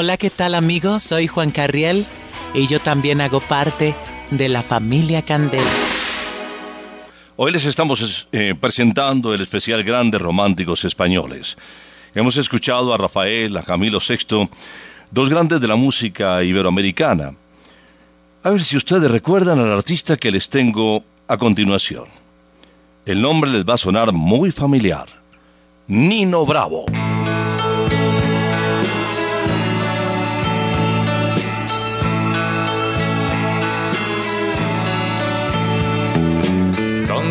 [0.00, 1.02] Hola, ¿qué tal amigos?
[1.02, 2.06] Soy Juan Carriel
[2.54, 3.96] y yo también hago parte
[4.30, 5.66] de la familia Candela.
[7.34, 11.58] Hoy les estamos eh, presentando el especial Grandes Románticos Españoles.
[12.14, 14.48] Hemos escuchado a Rafael, a Camilo VI,
[15.10, 17.34] dos grandes de la música iberoamericana.
[18.44, 22.04] A ver si ustedes recuerdan al artista que les tengo a continuación.
[23.04, 25.08] El nombre les va a sonar muy familiar.
[25.88, 26.86] Nino Bravo.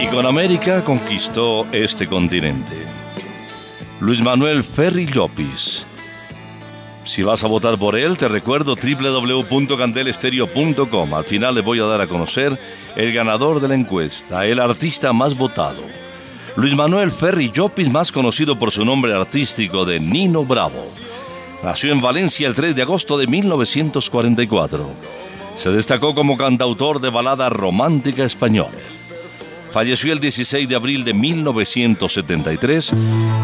[0.00, 2.76] Y con América conquistó este continente.
[4.00, 5.86] Luis Manuel Ferri Llopis.
[7.04, 11.14] Si vas a votar por él, te recuerdo www.candelestereo.com.
[11.14, 12.58] Al final les voy a dar a conocer
[12.94, 15.82] el ganador de la encuesta, el artista más votado.
[16.56, 21.01] Luis Manuel Ferri Llopis, más conocido por su nombre artístico de Nino Bravo.
[21.62, 24.90] Nació en Valencia el 3 de agosto de 1944.
[25.54, 28.78] Se destacó como cantautor de balada romántica española.
[29.70, 32.92] Falleció el 16 de abril de 1973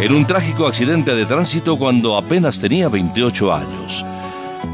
[0.00, 4.04] en un trágico accidente de tránsito cuando apenas tenía 28 años.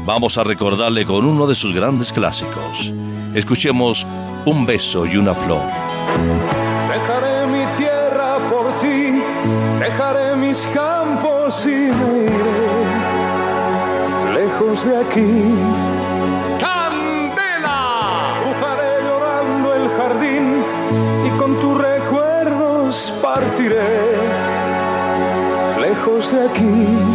[0.05, 2.91] Vamos a recordarle con uno de sus grandes clásicos.
[3.35, 4.05] Escuchemos
[4.45, 5.61] Un beso y una flor.
[6.89, 9.21] Dejaré mi tierra por ti,
[9.79, 12.74] dejaré mis campos y me iré
[14.55, 15.53] lejos de aquí.
[16.59, 18.35] ¡Candela!
[18.41, 20.63] Cruzaré llorando el jardín
[21.25, 24.15] y con tus recuerdos partiré
[25.81, 27.14] lejos de aquí.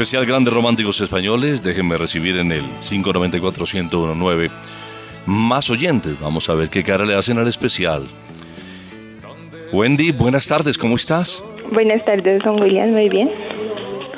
[0.00, 4.50] Especial grandes románticos españoles, déjenme recibir en el 594-1019
[5.26, 6.18] más oyentes.
[6.18, 8.06] Vamos a ver qué cara le hacen al especial.
[9.72, 11.44] Wendy, buenas tardes, ¿cómo estás?
[11.70, 13.30] Buenas tardes, don William, muy bien.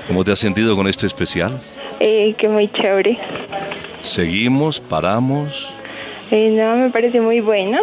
[0.07, 1.59] ¿Cómo te has sentido con este especial?
[1.99, 3.19] Eh, que muy chévere.
[3.99, 5.69] Seguimos, paramos.
[6.31, 7.79] Eh, no, me parece muy bueno.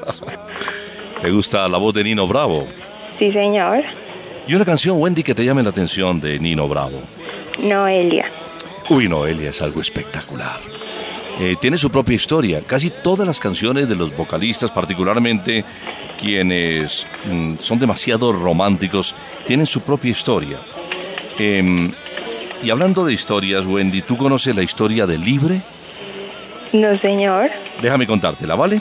[1.20, 2.66] ¿Te gusta la voz de Nino Bravo?
[3.12, 3.84] Sí, señor.
[4.46, 7.00] Y una canción, Wendy, que te llame la atención de Nino Bravo.
[7.62, 8.30] Noelia.
[8.88, 10.60] Uy, Noelia es algo espectacular.
[11.38, 12.60] Eh, tiene su propia historia.
[12.66, 15.64] Casi todas las canciones de los vocalistas, particularmente
[16.20, 19.14] quienes mm, son demasiado románticos,
[19.46, 20.58] tienen su propia historia.
[21.38, 21.90] Em,
[22.62, 25.60] y hablando de historias, Wendy, ¿tú conoces la historia de Libre?
[26.72, 27.50] No, señor.
[27.80, 28.80] Déjame contártela, ¿vale?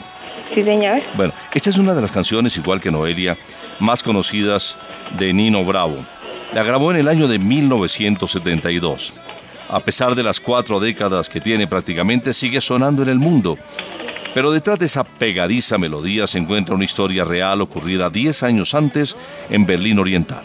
[0.54, 1.02] Sí, señor.
[1.16, 3.38] Bueno, esta es una de las canciones, igual que Noelia,
[3.80, 4.78] más conocidas
[5.18, 5.98] de Nino Bravo.
[6.54, 9.20] La grabó en el año de 1972.
[9.70, 13.58] A pesar de las cuatro décadas que tiene prácticamente, sigue sonando en el mundo.
[14.34, 19.16] Pero detrás de esa pegadiza melodía se encuentra una historia real ocurrida 10 años antes
[19.50, 20.44] en Berlín Oriental.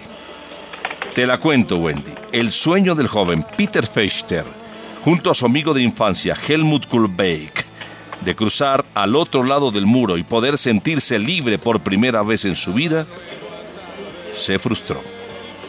[1.15, 2.13] Te la cuento, Wendy.
[2.33, 4.45] El sueño del joven Peter Fechter,
[5.03, 7.64] junto a su amigo de infancia Helmut Kulbeck,
[8.21, 12.57] de cruzar al otro lado del muro y poder sentirse libre por primera vez en
[12.57, 13.07] su vida,
[14.35, 15.03] se frustró.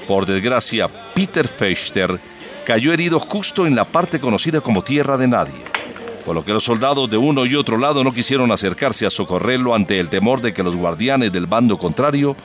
[0.08, 2.20] Por desgracia, Peter Fechter
[2.66, 5.64] cayó herido justo en la parte conocida como Tierra de Nadie,
[6.26, 9.76] por lo que los soldados de uno y otro lado no quisieron acercarse a socorrerlo
[9.76, 12.36] ante el temor de que los guardianes del bando contrario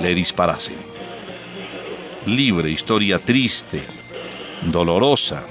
[0.00, 0.76] le disparasen.
[2.26, 3.82] Libre, historia triste,
[4.62, 5.44] dolorosa,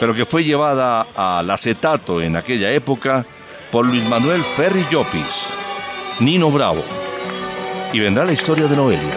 [0.00, 3.26] pero que fue llevada al acetato en aquella época
[3.70, 5.52] por Luis Manuel Ferri Llopis,
[6.20, 6.82] Nino Bravo,
[7.92, 9.16] y vendrá la historia de Noelia,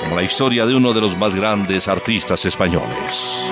[0.00, 3.44] como la historia de uno de los más grandes artistas españoles.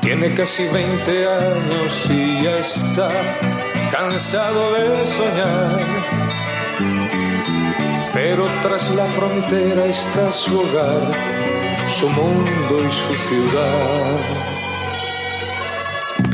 [0.00, 3.10] Tiene casi 20 años y ya está
[3.90, 5.80] cansado de soñar.
[8.12, 11.00] Pero tras la frontera está su hogar,
[11.92, 14.65] su mundo y su ciudad.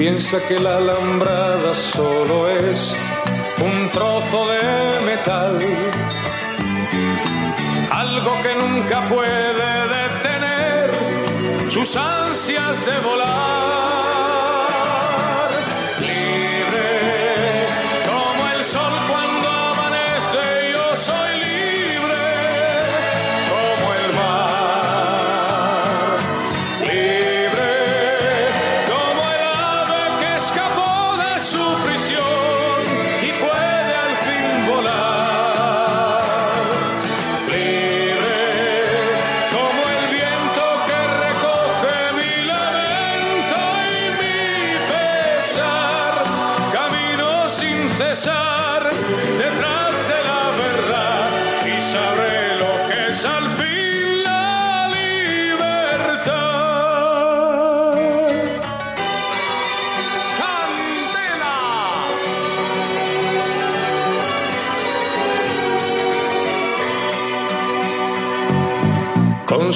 [0.03, 2.93] Piensa que la alambrada solo es
[3.61, 5.61] un trozo de metal,
[7.89, 9.69] algo que nunca puede
[9.99, 10.91] detener
[11.71, 14.02] sus ansias de volar.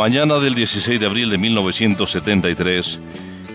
[0.00, 3.00] Mañana del 16 de abril de 1973,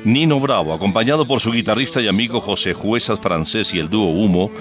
[0.03, 4.51] Nino Bravo, acompañado por su guitarrista y amigo José Juezas Francés y el dúo Humo,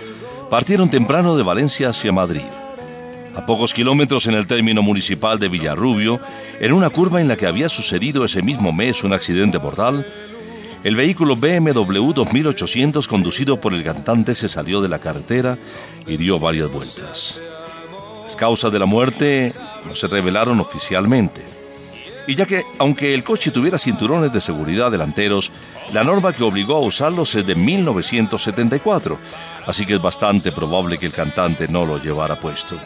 [0.48, 2.47] partieron temprano de Valencia hacia Madrid.
[3.36, 6.20] A pocos kilómetros en el término municipal de Villarrubio,
[6.59, 10.06] en una curva en la que había sucedido ese mismo mes un accidente mortal,
[10.85, 15.59] el vehículo BMW 2800 conducido por el cantante se salió de la carretera
[16.06, 17.43] y dio varias vueltas.
[18.24, 19.52] Las causas de la muerte
[19.86, 21.64] no se revelaron oficialmente.
[22.27, 25.51] Y ya que, aunque el coche tuviera cinturones de seguridad delanteros,
[25.93, 29.19] la norma que obligó a usarlos es de 1974,
[29.67, 32.77] así que es bastante probable que el cantante no lo llevara puesto.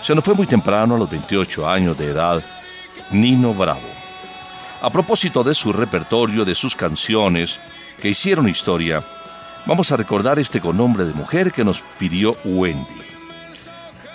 [0.00, 2.42] Se nos fue muy temprano, a los 28 años de edad,
[3.10, 3.88] Nino Bravo.
[4.80, 7.60] A propósito de su repertorio, de sus canciones
[8.00, 9.04] que hicieron historia,
[9.66, 13.02] vamos a recordar este con nombre de mujer que nos pidió Wendy.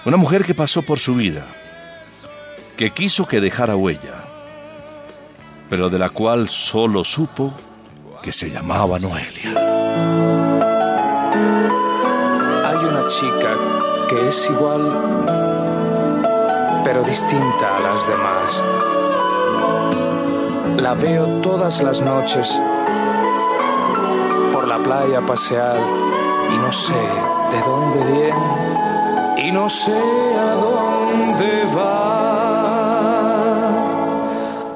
[0.04, 1.46] Una mujer que pasó por su vida,
[2.76, 4.27] que quiso que dejara huella,
[5.70, 7.52] pero de la cual solo supo
[8.22, 9.52] que se llamaba Noelia.
[12.66, 13.56] Hay una chica
[14.10, 14.84] que es igual,
[16.84, 18.64] pero distinta a las demás
[20.82, 22.58] la veo todas las noches
[24.54, 25.78] por la playa pasear
[26.54, 32.47] y no sé de dónde viene y no sé a dónde va.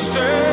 [0.00, 0.49] y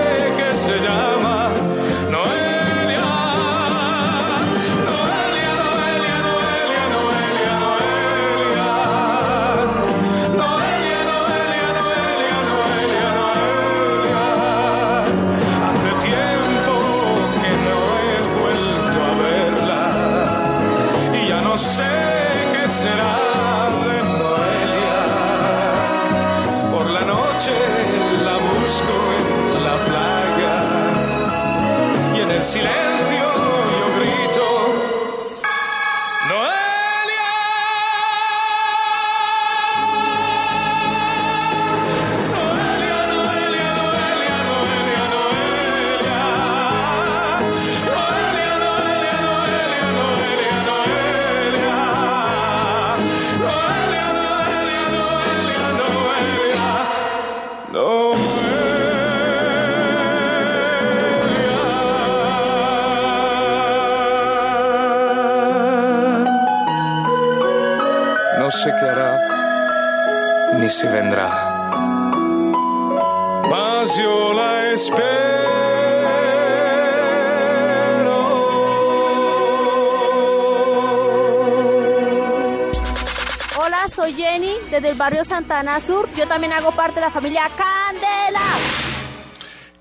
[84.77, 86.07] desde el barrio Santana Sur.
[86.15, 88.39] Yo también hago parte de la familia Candela.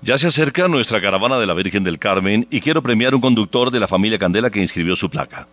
[0.01, 3.69] Ya se acerca nuestra caravana de la Virgen del Carmen y quiero premiar un conductor
[3.69, 5.47] de la familia Candela que inscribió su placa,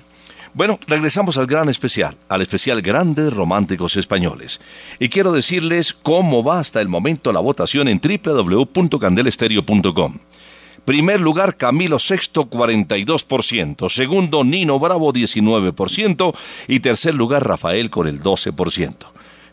[0.53, 4.59] Bueno, regresamos al gran especial, al especial Grandes Románticos Españoles.
[4.99, 10.17] Y quiero decirles cómo va hasta el momento la votación en www.candelesterio.com.
[10.85, 13.89] Primer lugar, Camilo Sexto, 42%.
[13.89, 16.35] Segundo, Nino Bravo, 19%.
[16.67, 18.95] Y tercer lugar, Rafael con el 12%.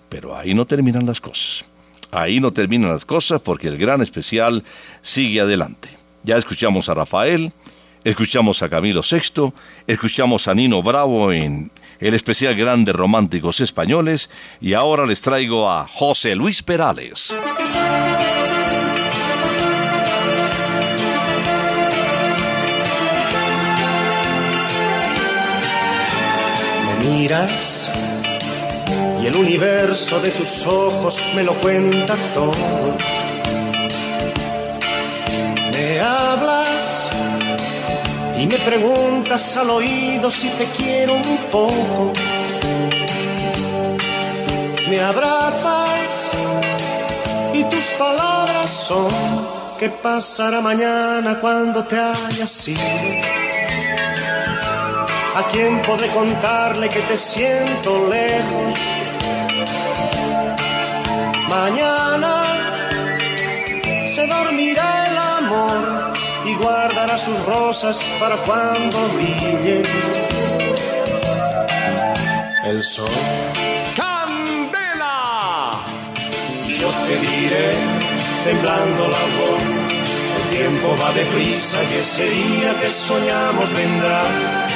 [0.09, 1.65] Pero ahí no terminan las cosas.
[2.11, 4.65] Ahí no terminan las cosas porque el gran especial
[5.03, 5.91] sigue adelante.
[6.23, 7.53] Ya escuchamos a Rafael,
[8.05, 9.53] escuchamos a Camilo Sexto,
[9.87, 14.31] escuchamos a Nino Bravo en el especial Grandes Románticos Españoles
[14.61, 17.37] y ahora les traigo a José Luis Perales.
[26.99, 27.91] Miras
[29.23, 32.97] y el universo de tus ojos me lo cuenta todo.
[35.73, 37.09] Me hablas
[38.39, 42.13] y me preguntas al oído si te quiero un poco.
[44.89, 46.31] Me abrazas
[47.55, 49.11] y tus palabras son
[49.79, 53.48] ¿qué pasará mañana cuando te hayas ido?
[55.39, 58.75] ¿A quién podré contarle que te siento lejos?
[61.49, 62.43] Mañana
[64.13, 66.13] se dormirá el amor
[66.45, 69.83] y guardará sus rosas para cuando brille
[72.65, 73.09] el sol.
[73.95, 75.71] ¡Candela!
[76.67, 77.75] Y yo te diré,
[78.43, 79.63] temblando la voz,
[80.37, 84.68] el tiempo va deprisa y ese día que soñamos vendrá.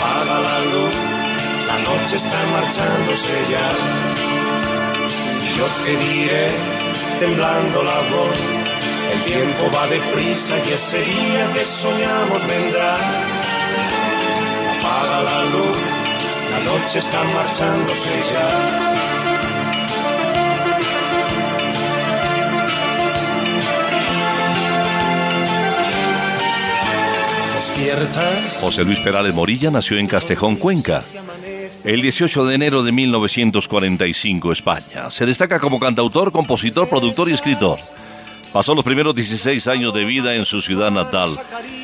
[0.00, 0.94] Apaga la luz,
[1.66, 3.68] la noche está marchándose ya.
[5.44, 6.48] Y yo te diré,
[7.18, 8.38] temblando la voz,
[9.12, 12.94] el tiempo va deprisa y ese día que soñamos vendrá.
[14.78, 15.78] Apaga la luz,
[16.50, 19.09] la noche está marchándose ya.
[28.60, 31.02] José Luis Perales Morilla nació en Castejón, Cuenca.
[31.82, 35.10] El 18 de enero de 1945, España.
[35.10, 37.78] Se destaca como cantautor, compositor, productor y escritor.
[38.52, 41.30] Pasó los primeros 16 años de vida en su ciudad natal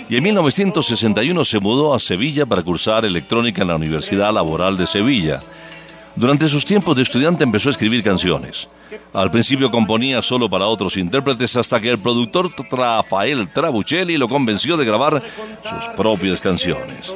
[0.09, 4.87] y en 1961 se mudó a Sevilla para cursar electrónica en la Universidad Laboral de
[4.87, 5.41] Sevilla.
[6.15, 8.69] Durante sus tiempos de estudiante empezó a escribir canciones.
[9.12, 14.76] Al principio componía solo para otros intérpretes hasta que el productor Rafael Trabuchelli lo convenció
[14.76, 17.12] de grabar sus propias canciones.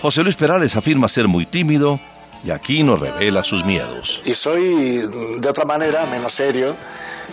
[0.00, 1.98] José Luis Perales afirma ser muy tímido
[2.44, 4.22] y aquí nos revela sus miedos.
[4.24, 5.08] Y soy
[5.38, 6.76] de otra manera menos serio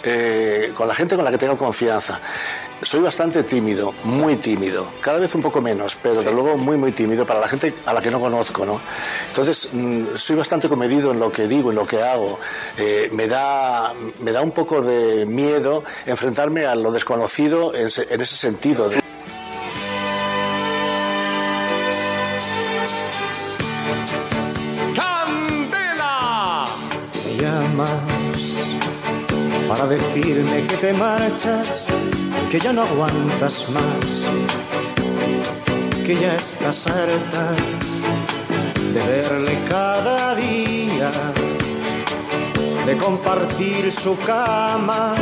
[0.03, 2.19] eh, con la gente con la que tengo confianza.
[2.81, 6.91] Soy bastante tímido, muy tímido, cada vez un poco menos, pero de luego muy, muy
[6.91, 8.81] tímido para la gente a la que no conozco, ¿no?
[9.29, 12.37] Entonces, mm, soy bastante comedido en lo que digo, en lo que hago.
[12.77, 18.13] Eh, me, da, me da un poco de miedo enfrentarme a lo desconocido en, se-
[18.13, 18.89] en ese sentido.
[25.35, 26.65] ¡Candela!
[27.25, 27.89] Me llamas
[29.77, 31.85] para decirme que te marchas,
[32.49, 34.05] que ya no aguantas más,
[36.05, 37.45] que ya estás harta
[38.93, 41.11] de verle cada día,
[42.85, 45.13] de compartir su cama,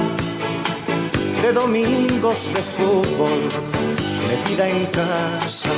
[1.42, 3.40] de domingos de fútbol,
[4.28, 5.70] metida en casa.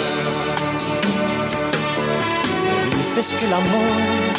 [2.89, 4.35] Dices que el amor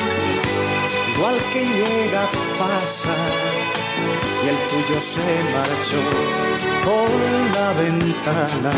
[1.16, 3.65] igual que llega pasa
[4.46, 6.00] y el tuyo se marchó
[6.84, 7.10] por
[7.56, 8.72] la ventana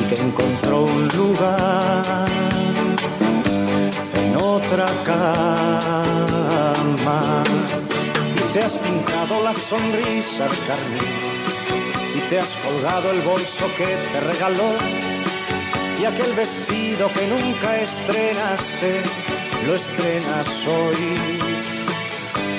[0.00, 2.28] y que encontró un lugar
[4.14, 5.28] en otra cama.
[8.34, 11.20] Y te has pintado la sonrisa de carmín
[12.16, 14.72] y te has colgado el bolso que te regaló.
[16.00, 19.02] Y aquel vestido que nunca estrenaste
[19.66, 21.53] lo estrenas hoy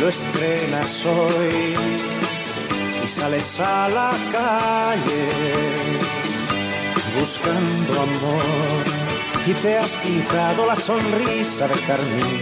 [0.00, 1.74] lo estrenas hoy
[3.04, 5.28] y sales a la calle
[7.18, 8.84] buscando amor
[9.46, 12.40] y te has pintado la sonrisa de carmín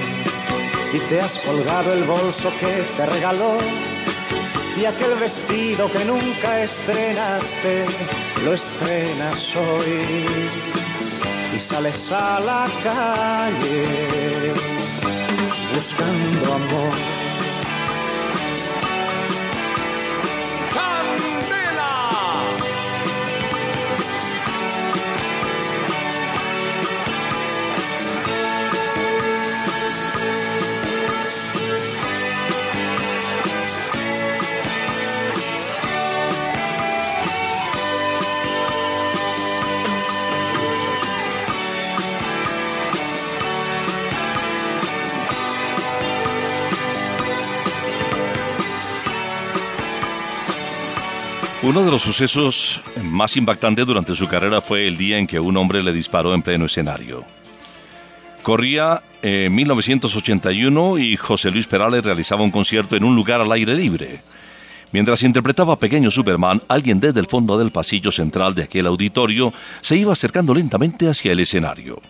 [0.93, 3.59] y te has colgado el bolso que te regaló
[4.77, 7.87] y aquel vestido que nunca estrenaste
[8.45, 10.39] lo estrenas hoy
[11.55, 14.55] y sales a la calle
[15.75, 17.22] buscando amor.
[51.73, 55.57] Uno de los sucesos más impactantes durante su carrera fue el día en que un
[55.57, 57.25] hombre le disparó en pleno escenario.
[58.43, 63.75] Corría en 1981 y José Luis Perales realizaba un concierto en un lugar al aire
[63.75, 64.21] libre.
[64.93, 69.51] Mientras interpretaba Pequeño Superman, alguien desde el fondo del pasillo central de aquel auditorio
[69.81, 72.03] se iba acercando lentamente hacia el escenario.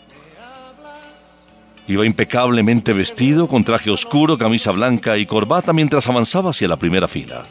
[1.86, 7.06] Iba impecablemente vestido, con traje oscuro, camisa blanca y corbata mientras avanzaba hacia la primera
[7.06, 7.44] fila.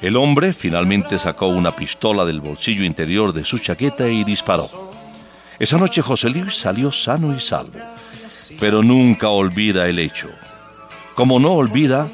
[0.00, 4.70] El hombre finalmente sacó una pistola del bolsillo interior de su chaqueta y disparó.
[5.58, 7.80] Esa noche José Luis salió sano y salvo,
[8.60, 10.28] pero nunca olvida el hecho.
[11.16, 12.06] Como no olvida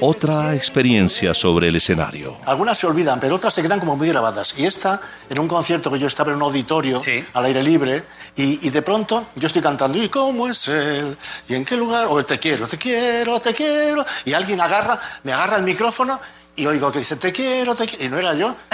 [0.00, 2.36] otra experiencia sobre el escenario.
[2.46, 4.54] Algunas se olvidan, pero otras se quedan como muy grabadas.
[4.56, 7.00] Y esta, en un concierto que yo estaba en un auditorio
[7.34, 8.04] al aire libre,
[8.36, 11.18] y, y de pronto yo estoy cantando, ¿y cómo es él?
[11.48, 12.06] ¿Y en qué lugar?
[12.08, 14.06] O te quiero, te quiero, te quiero.
[14.24, 16.20] Y alguien agarra, me agarra el micrófono
[16.58, 18.04] y oigo que dice, te quiero, te quiero.
[18.04, 18.54] Y no era yo.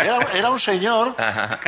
[0.00, 1.16] Era, era un señor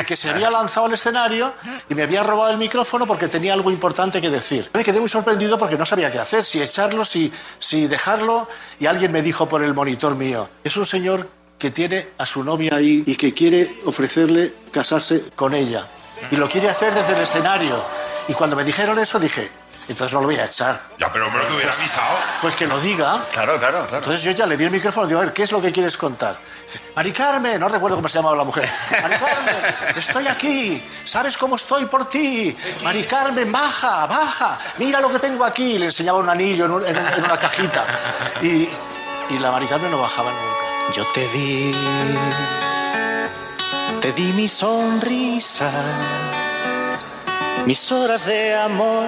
[0.06, 1.52] que se había lanzado al escenario
[1.88, 4.70] y me había robado el micrófono porque tenía algo importante que decir.
[4.72, 8.48] Me quedé muy sorprendido porque no sabía qué hacer, si echarlo, si, si dejarlo.
[8.78, 11.28] Y alguien me dijo por el monitor mío, es un señor
[11.58, 15.88] que tiene a su novia ahí y que quiere ofrecerle casarse con ella.
[16.30, 17.84] Y lo quiere hacer desde el escenario.
[18.28, 19.50] Y cuando me dijeron eso dije,
[19.92, 20.80] entonces no lo voy a echar.
[20.98, 22.16] Ya, pero hombre, que hubiera avisado.
[22.42, 23.20] Pues que lo diga.
[23.32, 23.98] Claro, claro, claro.
[23.98, 25.72] Entonces yo ya le di el micrófono y digo, a ver, ¿qué es lo que
[25.72, 26.36] quieres contar?
[26.64, 28.68] Dice, Mari Carmen, no recuerdo cómo se llamaba la mujer.
[29.02, 29.54] Mari Carmen,
[29.96, 32.56] estoy aquí, ¿sabes cómo estoy por ti?
[32.84, 35.78] Mari Carmen, baja, baja, mira lo que tengo aquí.
[35.78, 37.84] Le enseñaba un anillo en, un- en un- en una cajita.
[38.42, 38.68] Y,
[39.30, 40.92] y la Mari Carmen no bajaba nunca.
[40.94, 41.74] Yo te di,
[44.00, 45.70] te di mi sonrisa,
[47.66, 49.06] mis horas de amor,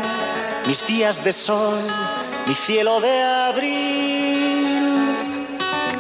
[0.67, 1.81] mis días de sol,
[2.47, 4.85] mi cielo de abril.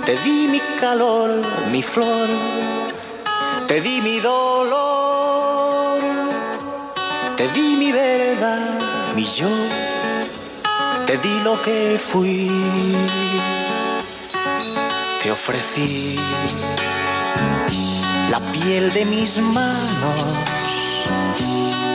[0.05, 2.29] Te di mi calor, mi flor,
[3.69, 6.01] te di mi dolor,
[7.37, 9.51] te di mi verdad, mi yo,
[11.07, 12.51] te di lo que fui
[15.23, 16.17] te ofrecí
[18.29, 20.25] la piel de mis manos,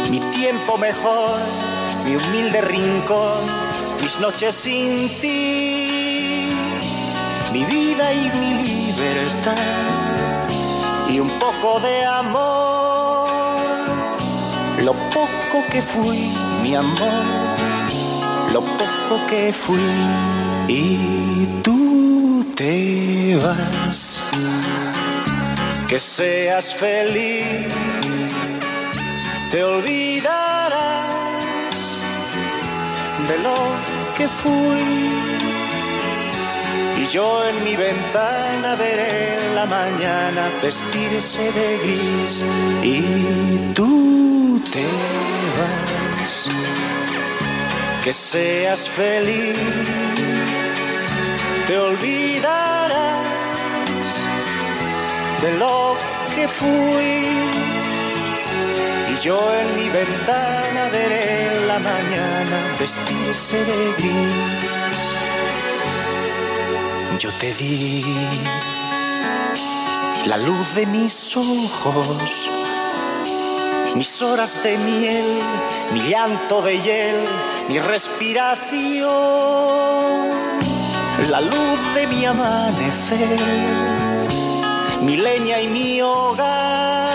[0.10, 1.40] mi tiempo mejor,
[2.08, 3.44] mi humilde rincón,
[4.02, 6.56] mis noches sin ti,
[7.52, 9.58] mi vida y mi libertad
[11.10, 13.28] y un poco de amor,
[14.86, 16.32] lo poco que fui,
[16.64, 17.26] mi amor,
[18.54, 19.92] lo poco que fui
[20.70, 24.24] y tú te vas.
[25.90, 27.74] Que seas feliz,
[29.52, 31.17] te olvidarás
[33.28, 33.58] de lo
[34.18, 35.48] que fui
[36.98, 42.46] y yo en mi ventana veré la mañana vestirse de gris
[42.82, 44.86] y tú te
[45.58, 46.48] vas.
[48.04, 49.58] Que seas feliz,
[51.68, 53.26] te olvidarás
[55.42, 55.96] de lo
[56.36, 57.77] que fui.
[59.22, 64.78] Yo en mi ventana veré la mañana vestirse de gris.
[67.20, 68.04] Yo te di
[70.28, 72.50] la luz de mis ojos,
[73.96, 75.42] mis horas de miel,
[75.94, 77.26] mi llanto de hiel,
[77.70, 79.10] mi respiración,
[81.30, 83.40] la luz de mi amanecer,
[85.02, 87.07] mi leña y mi hogar,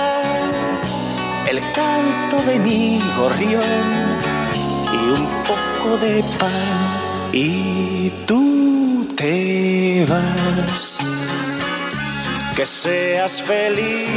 [1.53, 3.85] el canto de mi gorrión
[4.97, 10.97] y un poco de pan y tú te vas.
[12.57, 14.09] Que seas feliz,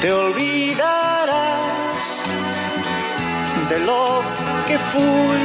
[0.00, 2.06] te olvidarás
[3.70, 4.22] de lo
[4.66, 5.44] que fui.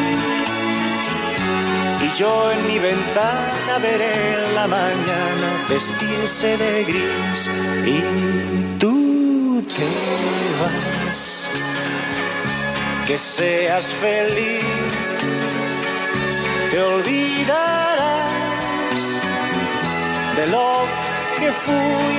[2.06, 7.40] Y yo en mi ventana veré la mañana vestirse de gris
[7.96, 8.00] y
[8.80, 8.93] tú
[9.64, 9.90] te
[10.60, 11.50] vas.
[13.08, 14.64] Que seas feliz
[16.72, 18.34] te olvidarás
[20.38, 20.86] de lo
[21.40, 22.16] que fui.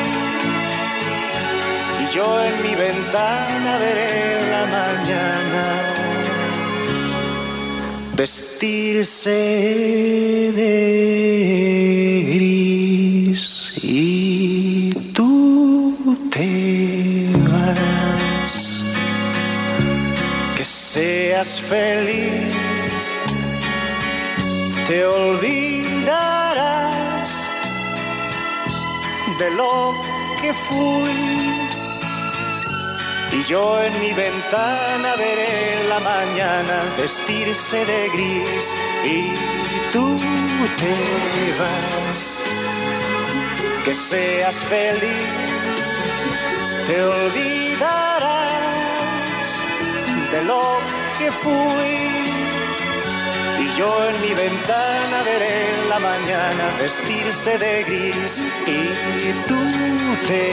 [2.02, 5.64] Y yo en mi ventana veré la mañana
[8.16, 9.30] vestirse
[10.60, 10.72] de
[12.32, 15.96] gris y tú
[16.30, 16.93] te
[20.94, 22.54] seas feliz
[24.86, 26.50] te olvidarás
[29.40, 29.92] de lo
[30.40, 31.18] que fui.
[33.32, 38.66] Y yo en mi ventana veré la mañana vestirse de gris
[39.16, 39.16] y
[39.92, 40.16] tú
[40.80, 40.94] te
[41.60, 42.20] vas.
[43.84, 45.28] Que seas feliz,
[46.86, 48.43] te olvidarás
[50.34, 50.64] de lo
[51.18, 51.94] que fui.
[53.64, 55.58] Y yo en mi ventana veré
[55.92, 58.34] la mañana vestirse de gris
[58.76, 59.60] y tú
[60.28, 60.44] te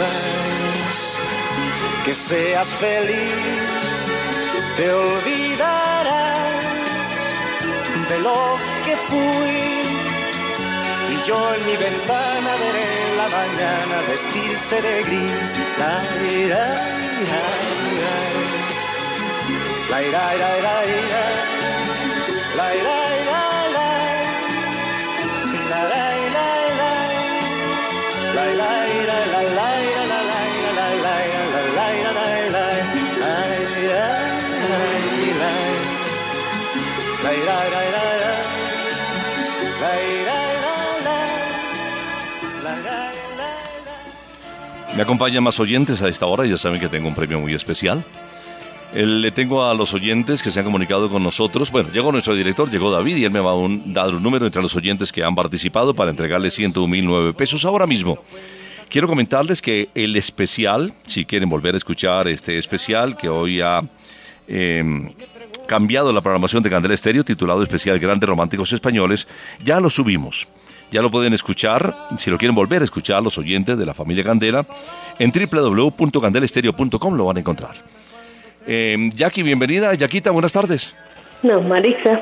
[0.00, 1.00] vas.
[2.04, 3.58] Que seas feliz,
[4.76, 6.62] te olvidarás
[8.10, 8.40] de lo
[8.84, 9.58] que fui.
[11.12, 12.90] Y yo en mi ventana veré
[13.20, 15.50] la mañana vestirse de gris.
[15.80, 15.92] La.
[16.52, 16.66] La.
[17.30, 18.47] La,
[44.96, 48.02] Me acompañan más oyentes a esta hora, ya saben que tengo un premio muy especial.
[48.94, 51.70] Le tengo a los oyentes que se han comunicado con nosotros.
[51.70, 54.46] Bueno, llegó nuestro director, llegó David y él me va a un- dar un número
[54.46, 58.18] entre los oyentes que han participado para entregarle 101.009 pesos ahora mismo.
[58.88, 63.82] Quiero comentarles que el especial, si quieren volver a escuchar este especial que hoy ha
[64.48, 64.82] eh,
[65.66, 69.28] cambiado la programación de Candela Estéreo, titulado Especial Grandes Románticos Españoles,
[69.62, 70.48] ya lo subimos.
[70.90, 74.24] Ya lo pueden escuchar, si lo quieren volver a escuchar, los oyentes de la familia
[74.24, 74.64] Candela,
[75.18, 77.74] en www.candelestereo.com lo van a encontrar.
[78.70, 79.94] Eh, Jackie, bienvenida.
[79.94, 80.94] Yaquita, buenas tardes.
[81.42, 82.20] No, Marixa.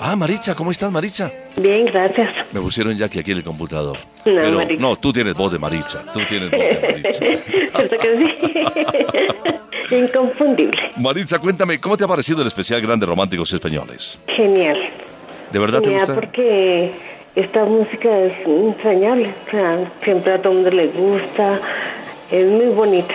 [0.00, 1.30] Ah, Maricha, ¿cómo estás, Maricha?
[1.56, 2.34] Bien, gracias.
[2.52, 3.98] Me pusieron Jackie aquí en el computador.
[3.98, 4.80] No, Pero, Maricha.
[4.80, 6.02] no, tú tienes voz de Maricha.
[6.12, 7.36] Tú tienes voz de Maricha.
[7.76, 9.94] ¿Cierto que sí?
[9.96, 10.72] Inconfundible.
[10.98, 14.18] Maritza, cuéntame, ¿cómo te ha parecido el especial Grandes Románticos Españoles?
[14.36, 14.78] Genial.
[15.52, 16.14] ¿De verdad te Genial gusta?
[16.14, 16.92] porque
[17.36, 19.28] esta música es entrañable.
[19.46, 21.60] O sea, siempre a todo el mundo le gusta.
[22.30, 23.14] Es muy bonita.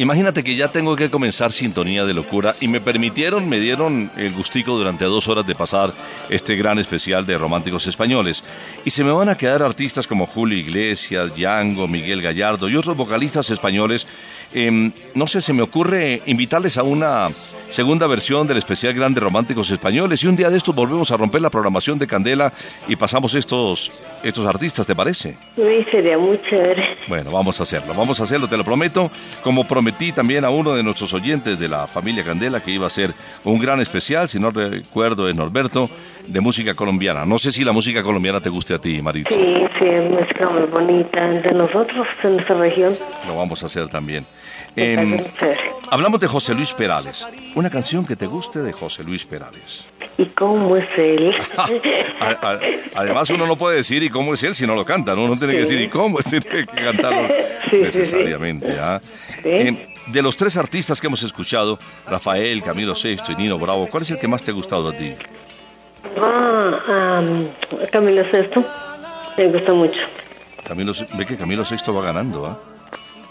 [0.00, 4.32] Imagínate que ya tengo que comenzar Sintonía de Locura y me permitieron, me dieron el
[4.32, 5.92] gustico durante dos horas de pasar
[6.30, 8.42] este gran especial de románticos españoles.
[8.82, 12.96] Y se me van a quedar artistas como Julio Iglesias, Django, Miguel Gallardo y otros
[12.96, 14.06] vocalistas españoles.
[14.52, 17.28] Em, no sé, se me ocurre invitarles a una
[17.68, 21.40] segunda versión del especial Grandes Románticos Españoles y un día de estos volvemos a romper
[21.40, 22.52] la programación de Candela
[22.88, 23.92] y pasamos estos,
[24.24, 25.38] estos artistas, ¿te parece?
[25.56, 26.96] Uy, sería muy chévere.
[27.06, 29.10] Bueno, vamos a hacerlo, vamos a hacerlo, te lo prometo.
[29.44, 32.90] Como prometí también a uno de nuestros oyentes de la familia Candela que iba a
[32.90, 33.12] ser
[33.44, 35.88] un gran especial, si no recuerdo es Norberto,
[36.26, 37.24] de música colombiana.
[37.24, 39.34] No sé si la música colombiana te guste a ti, Maritza.
[39.34, 39.44] Sí,
[39.80, 41.26] sí, es música muy bonita.
[41.28, 42.92] De nosotros, en nuestra región.
[43.26, 44.24] Lo vamos a hacer también.
[44.76, 45.18] Chévere.
[45.90, 47.26] hablamos de José Luis Perales.
[47.56, 49.86] Una canción que te guste de José Luis Perales.
[50.16, 51.32] ¿Y cómo es él?
[52.94, 55.14] Además, uno no puede decir y cómo es él si no lo canta.
[55.14, 55.24] ¿no?
[55.24, 55.74] Uno tiene que Sí.
[55.74, 57.28] decir y cómo, tiene que cantarlo
[57.70, 57.78] Sí, sí, sí.
[57.80, 58.76] necesariamente.
[58.78, 59.00] ¿ah?
[59.44, 59.76] Em,
[60.06, 64.10] de los tres artistas que hemos escuchado, Rafael, Camilo Sexto y Nino Bravo, ¿cuál es
[64.10, 65.14] el que más te ha gustado a ti?
[66.20, 67.48] Ah, am,
[67.92, 68.64] Camilo Sesto.
[69.36, 69.98] Me gusta mucho.
[70.66, 72.46] Camilo, ve que Camilo Sexto va ganando.
[72.46, 72.58] ¿ah?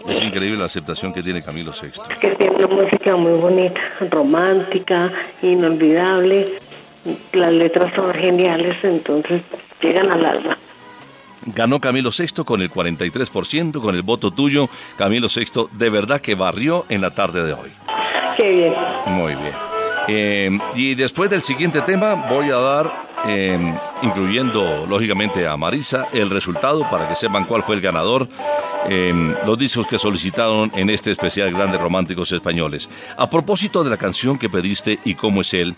[0.07, 2.03] Es increíble la aceptación que tiene Camilo Sexto.
[2.19, 3.79] Que tiene una música muy bonita,
[4.09, 6.59] romántica, inolvidable.
[7.33, 9.41] Las letras son geniales, entonces
[9.81, 10.57] llegan al alma.
[11.45, 14.69] Ganó Camilo Sexto con el 43%, con el voto tuyo.
[14.97, 17.71] Camilo Sexto de verdad que barrió en la tarde de hoy.
[18.35, 18.73] Qué bien.
[19.05, 19.68] Muy bien.
[20.11, 26.31] Eh, y después del siguiente tema voy a dar, eh, incluyendo lógicamente a Marisa, el
[26.31, 28.27] resultado para que sepan cuál fue el ganador,
[28.89, 29.13] eh,
[29.45, 32.89] los discos que solicitaron en este especial Grandes Románticos Españoles.
[33.17, 35.75] A propósito de la canción que pediste y cómo es él,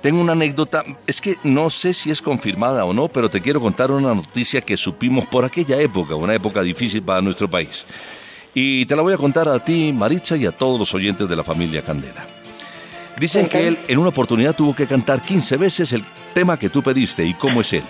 [0.00, 3.60] tengo una anécdota, es que no sé si es confirmada o no, pero te quiero
[3.60, 7.84] contar una noticia que supimos por aquella época, una época difícil para nuestro país.
[8.54, 11.36] Y te la voy a contar a ti, Maritza, y a todos los oyentes de
[11.36, 12.37] la familia Candela.
[13.18, 16.04] Dicen que él en una oportunidad tuvo que cantar 15 veces el
[16.34, 17.82] tema que tú pediste y cómo es él.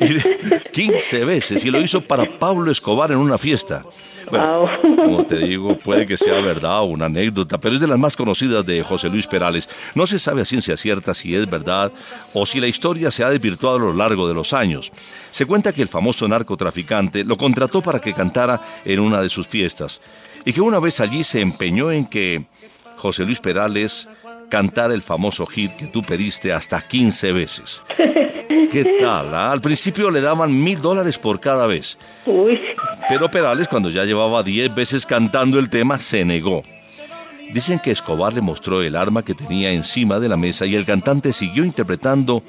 [0.00, 3.84] Y- 15 veces y lo hizo para Pablo Escobar en una fiesta.
[4.30, 4.66] Bueno,
[4.96, 8.16] como te digo, puede que sea verdad o una anécdota, pero es de las más
[8.16, 9.68] conocidas de José Luis Perales.
[9.94, 11.92] No se sabe a ciencia cierta si es verdad
[12.32, 14.90] o si la historia se ha desvirtuado a lo largo de los años.
[15.30, 19.46] Se cuenta que el famoso narcotraficante lo contrató para que cantara en una de sus
[19.48, 20.00] fiestas
[20.46, 22.46] y que una vez allí se empeñó en que
[22.96, 24.08] José Luis Perales
[24.52, 27.80] cantara el famoso hit que tú pediste hasta 15 veces.
[27.96, 29.34] ¿Qué tal?
[29.34, 29.50] ah?
[29.50, 31.96] Al principio le daban mil dólares por cada vez.
[33.08, 36.62] Pero Perales, cuando ya llevaba 10 veces cantando el tema, se negó.
[37.54, 40.84] Dicen que Escobar le mostró el arma que tenía encima de la mesa y el
[40.84, 42.42] cantante siguió interpretando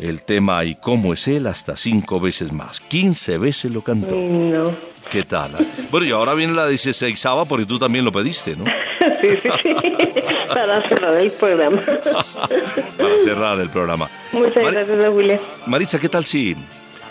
[0.00, 2.80] el tema y cómo es él hasta cinco veces más.
[2.80, 4.14] 15 veces lo cantó.
[4.14, 4.70] No.
[5.10, 5.50] ¿Qué tal?
[5.56, 5.62] ah?
[5.90, 8.64] Bueno, y ahora viene la 16 porque tú también lo pediste, ¿no?
[9.42, 9.94] Sí, sí, sí.
[10.52, 11.80] Para cerrar el programa.
[12.98, 14.08] Para cerrar el programa.
[14.32, 15.38] Muchas Mari- gracias, William.
[15.66, 16.56] Maritza, ¿qué tal si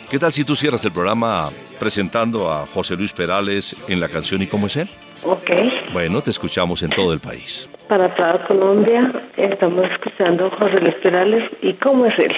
[0.10, 4.42] qué tal si tú cierras el programa presentando a José Luis Perales en la canción
[4.42, 4.90] y cómo es él?
[5.24, 5.50] Ok.
[5.94, 7.68] Bueno, te escuchamos en todo el país.
[7.88, 12.32] Para toda Colombia, estamos escuchando a José Luis Perales y cómo es él.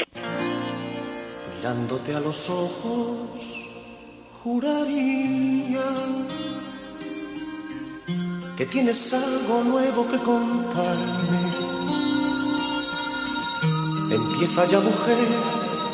[1.58, 3.30] Mirándote a los ojos,
[4.44, 5.82] juraría
[8.58, 11.42] que tienes algo nuevo que contarme.
[14.10, 15.28] Empieza ya, mujer,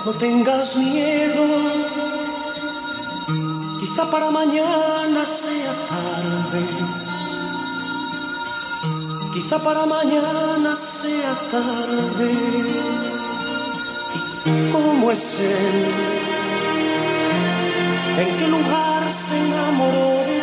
[0.06, 1.44] no tengas miedo.
[3.81, 6.64] Quizá para mañana sea tarde.
[9.34, 12.31] Quizá para mañana sea tarde.
[14.72, 15.85] ¿Cómo es él?
[18.19, 20.43] ¿En qué lugar se enamoró de?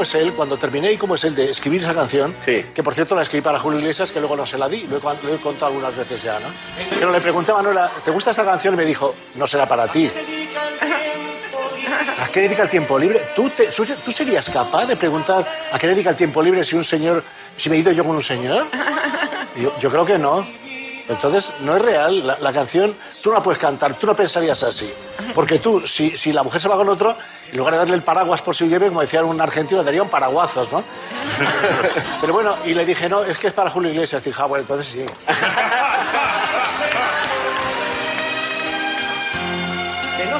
[0.00, 2.34] ¿Cómo es él cuando terminé y cómo es él de escribir esa canción?
[2.72, 4.96] Que por cierto la escribí para Julio Iglesias, que luego no se la di, lo
[4.96, 6.46] he, lo he contado algunas veces ya, ¿no?
[6.88, 8.72] Pero le pregunté a Manuela, ¿te gusta esta canción?
[8.72, 10.10] Y me dijo, no será para ti.
[12.18, 13.28] ¿A qué dedica el tiempo libre?
[13.36, 13.66] ¿Tú, te-
[14.02, 17.22] ¿Tú serías capaz de preguntar a qué dedica el tiempo libre si un señor,
[17.58, 18.68] si me he ido yo con un señor?
[19.56, 20.46] Yo, yo creo que no.
[21.10, 22.26] Entonces, no es real.
[22.26, 24.90] La, la canción, tú no la puedes cantar, tú no pensarías así.
[25.34, 27.16] Porque tú, si, si la mujer se va con otro,
[27.50, 30.08] en lugar de darle el paraguas por si llueve, como decía un argentino, daría un
[30.08, 30.84] paraguazos, ¿no?
[32.20, 34.22] Pero bueno, y le dije, no, es que es para Julio Iglesias.
[34.22, 35.04] Dije, ah, bueno, entonces sí.
[40.16, 40.38] Que no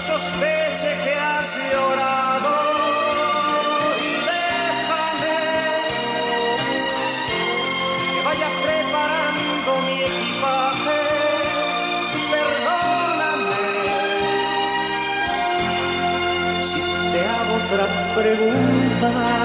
[18.20, 19.39] pregunta.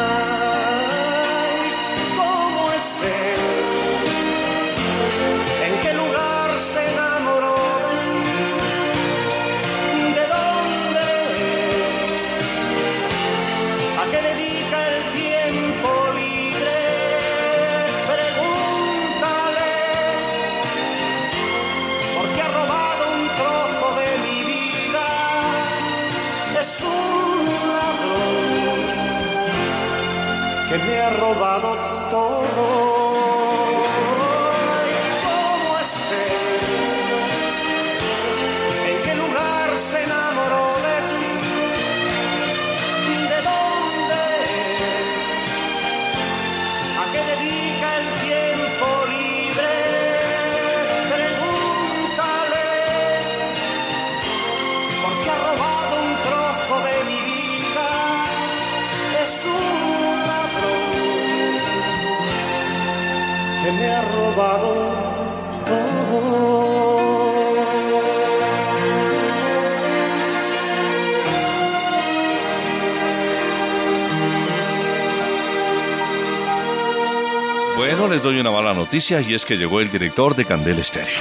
[78.26, 81.14] Doy una mala noticia y es que llegó el director de Candel Estéreo.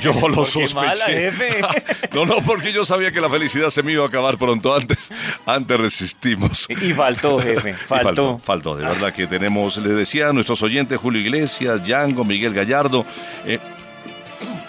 [0.00, 0.74] Yo lo ¿Por qué sospeché.
[0.74, 1.60] mala, jefe?
[2.12, 4.98] No, no, porque yo sabía que la felicidad se me iba a acabar pronto antes.
[5.46, 6.66] Antes resistimos.
[6.68, 8.38] Y faltó, jefe, Y faltó.
[8.38, 13.04] faltó, de verdad que tenemos, les decía a nuestros oyentes, Julio Iglesias, Django, Miguel Gallardo.
[13.46, 13.58] eh,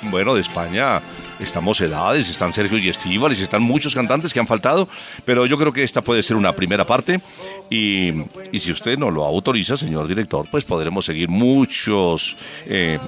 [0.04, 1.02] bueno, de España
[1.40, 4.88] estamos edades, están Sergio y Estíbales, están muchos cantantes que han faltado,
[5.26, 7.20] pero yo creo que esta puede ser una primera parte.
[7.70, 8.12] Y,
[8.52, 12.36] y si usted no lo autoriza, señor director, pues podremos seguir muchos
[12.66, 13.00] eh,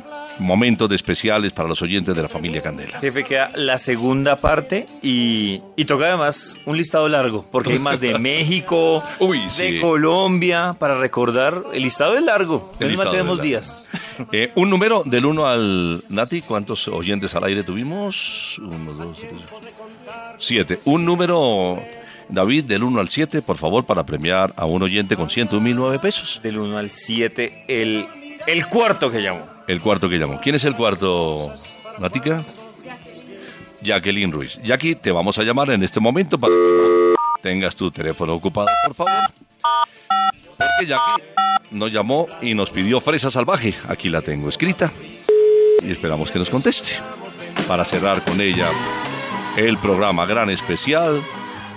[0.42, 3.00] momentos de especiales para los oyentes de la familia Candela.
[3.00, 8.00] Jefe, queda la segunda parte y, y toca además un listado largo, porque hay más
[8.00, 9.04] de México,
[9.50, 9.64] sí.
[9.64, 11.64] de Colombia, para recordar.
[11.74, 13.88] El listado es largo, El listado tenemos días.
[14.32, 18.60] Eh, un número del 1 al Nati, ¿cuántos oyentes al aire tuvimos?
[18.60, 19.32] Uno, dos, tres.
[20.38, 20.80] Siete.
[20.86, 21.80] Un número,
[22.30, 26.40] David, del 1 al 7, por favor, para premiar a un oyente con 101.009 pesos.
[26.44, 28.06] Del 1 al 7, el,
[28.46, 29.51] el cuarto que llamó.
[29.68, 30.40] El cuarto que llamó.
[30.42, 31.54] ¿Quién es el cuarto,
[32.00, 32.46] Natica?
[33.82, 34.60] Jacqueline Ruiz.
[34.64, 38.96] Jackie, te vamos a llamar en este momento para que tengas tu teléfono ocupado, por
[38.96, 39.32] favor.
[40.58, 41.24] Porque Jackie
[41.72, 43.74] nos llamó y nos pidió fresa salvaje.
[43.88, 44.92] Aquí la tengo escrita.
[45.84, 46.92] Y esperamos que nos conteste.
[47.68, 48.70] Para cerrar con ella
[49.58, 51.22] el programa gran especial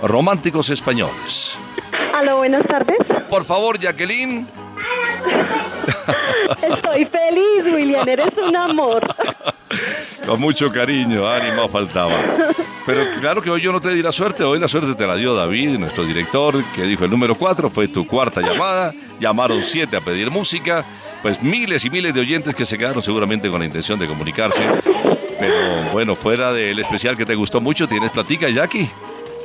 [0.02, 1.56] Románticos Españoles.
[2.14, 2.98] Aló, buenas tardes.
[3.28, 4.46] Por favor, Jacqueline.
[6.62, 9.02] Estoy feliz, William, eres un amor.
[10.26, 12.20] Con mucho cariño, ánimo faltaba.
[12.86, 15.16] Pero claro que hoy yo no te di la suerte, hoy la suerte te la
[15.16, 19.96] dio David, nuestro director, que dijo el número 4, fue tu cuarta llamada, llamaron siete
[19.96, 20.84] a pedir música,
[21.22, 24.68] pues miles y miles de oyentes que se quedaron seguramente con la intención de comunicarse.
[25.38, 28.90] Pero bueno, fuera del especial que te gustó mucho, tienes platica, Jackie.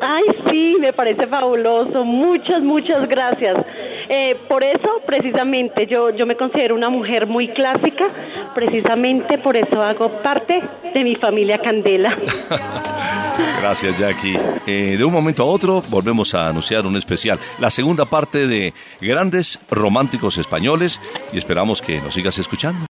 [0.02, 2.04] Ay, sí, me parece fabuloso.
[2.04, 3.56] Muchas, muchas gracias.
[4.08, 8.08] Eh, por eso, precisamente, yo, yo me considero una mujer muy clásica.
[8.56, 10.62] Precisamente por eso hago parte
[10.94, 12.18] de mi familia Candela.
[13.62, 14.38] Gracias, Jackie.
[14.66, 18.74] Eh, de un momento a otro volvemos a anunciar un especial, la segunda parte de
[19.00, 21.00] Grandes Románticos Españoles,
[21.32, 22.86] y esperamos que nos sigas escuchando.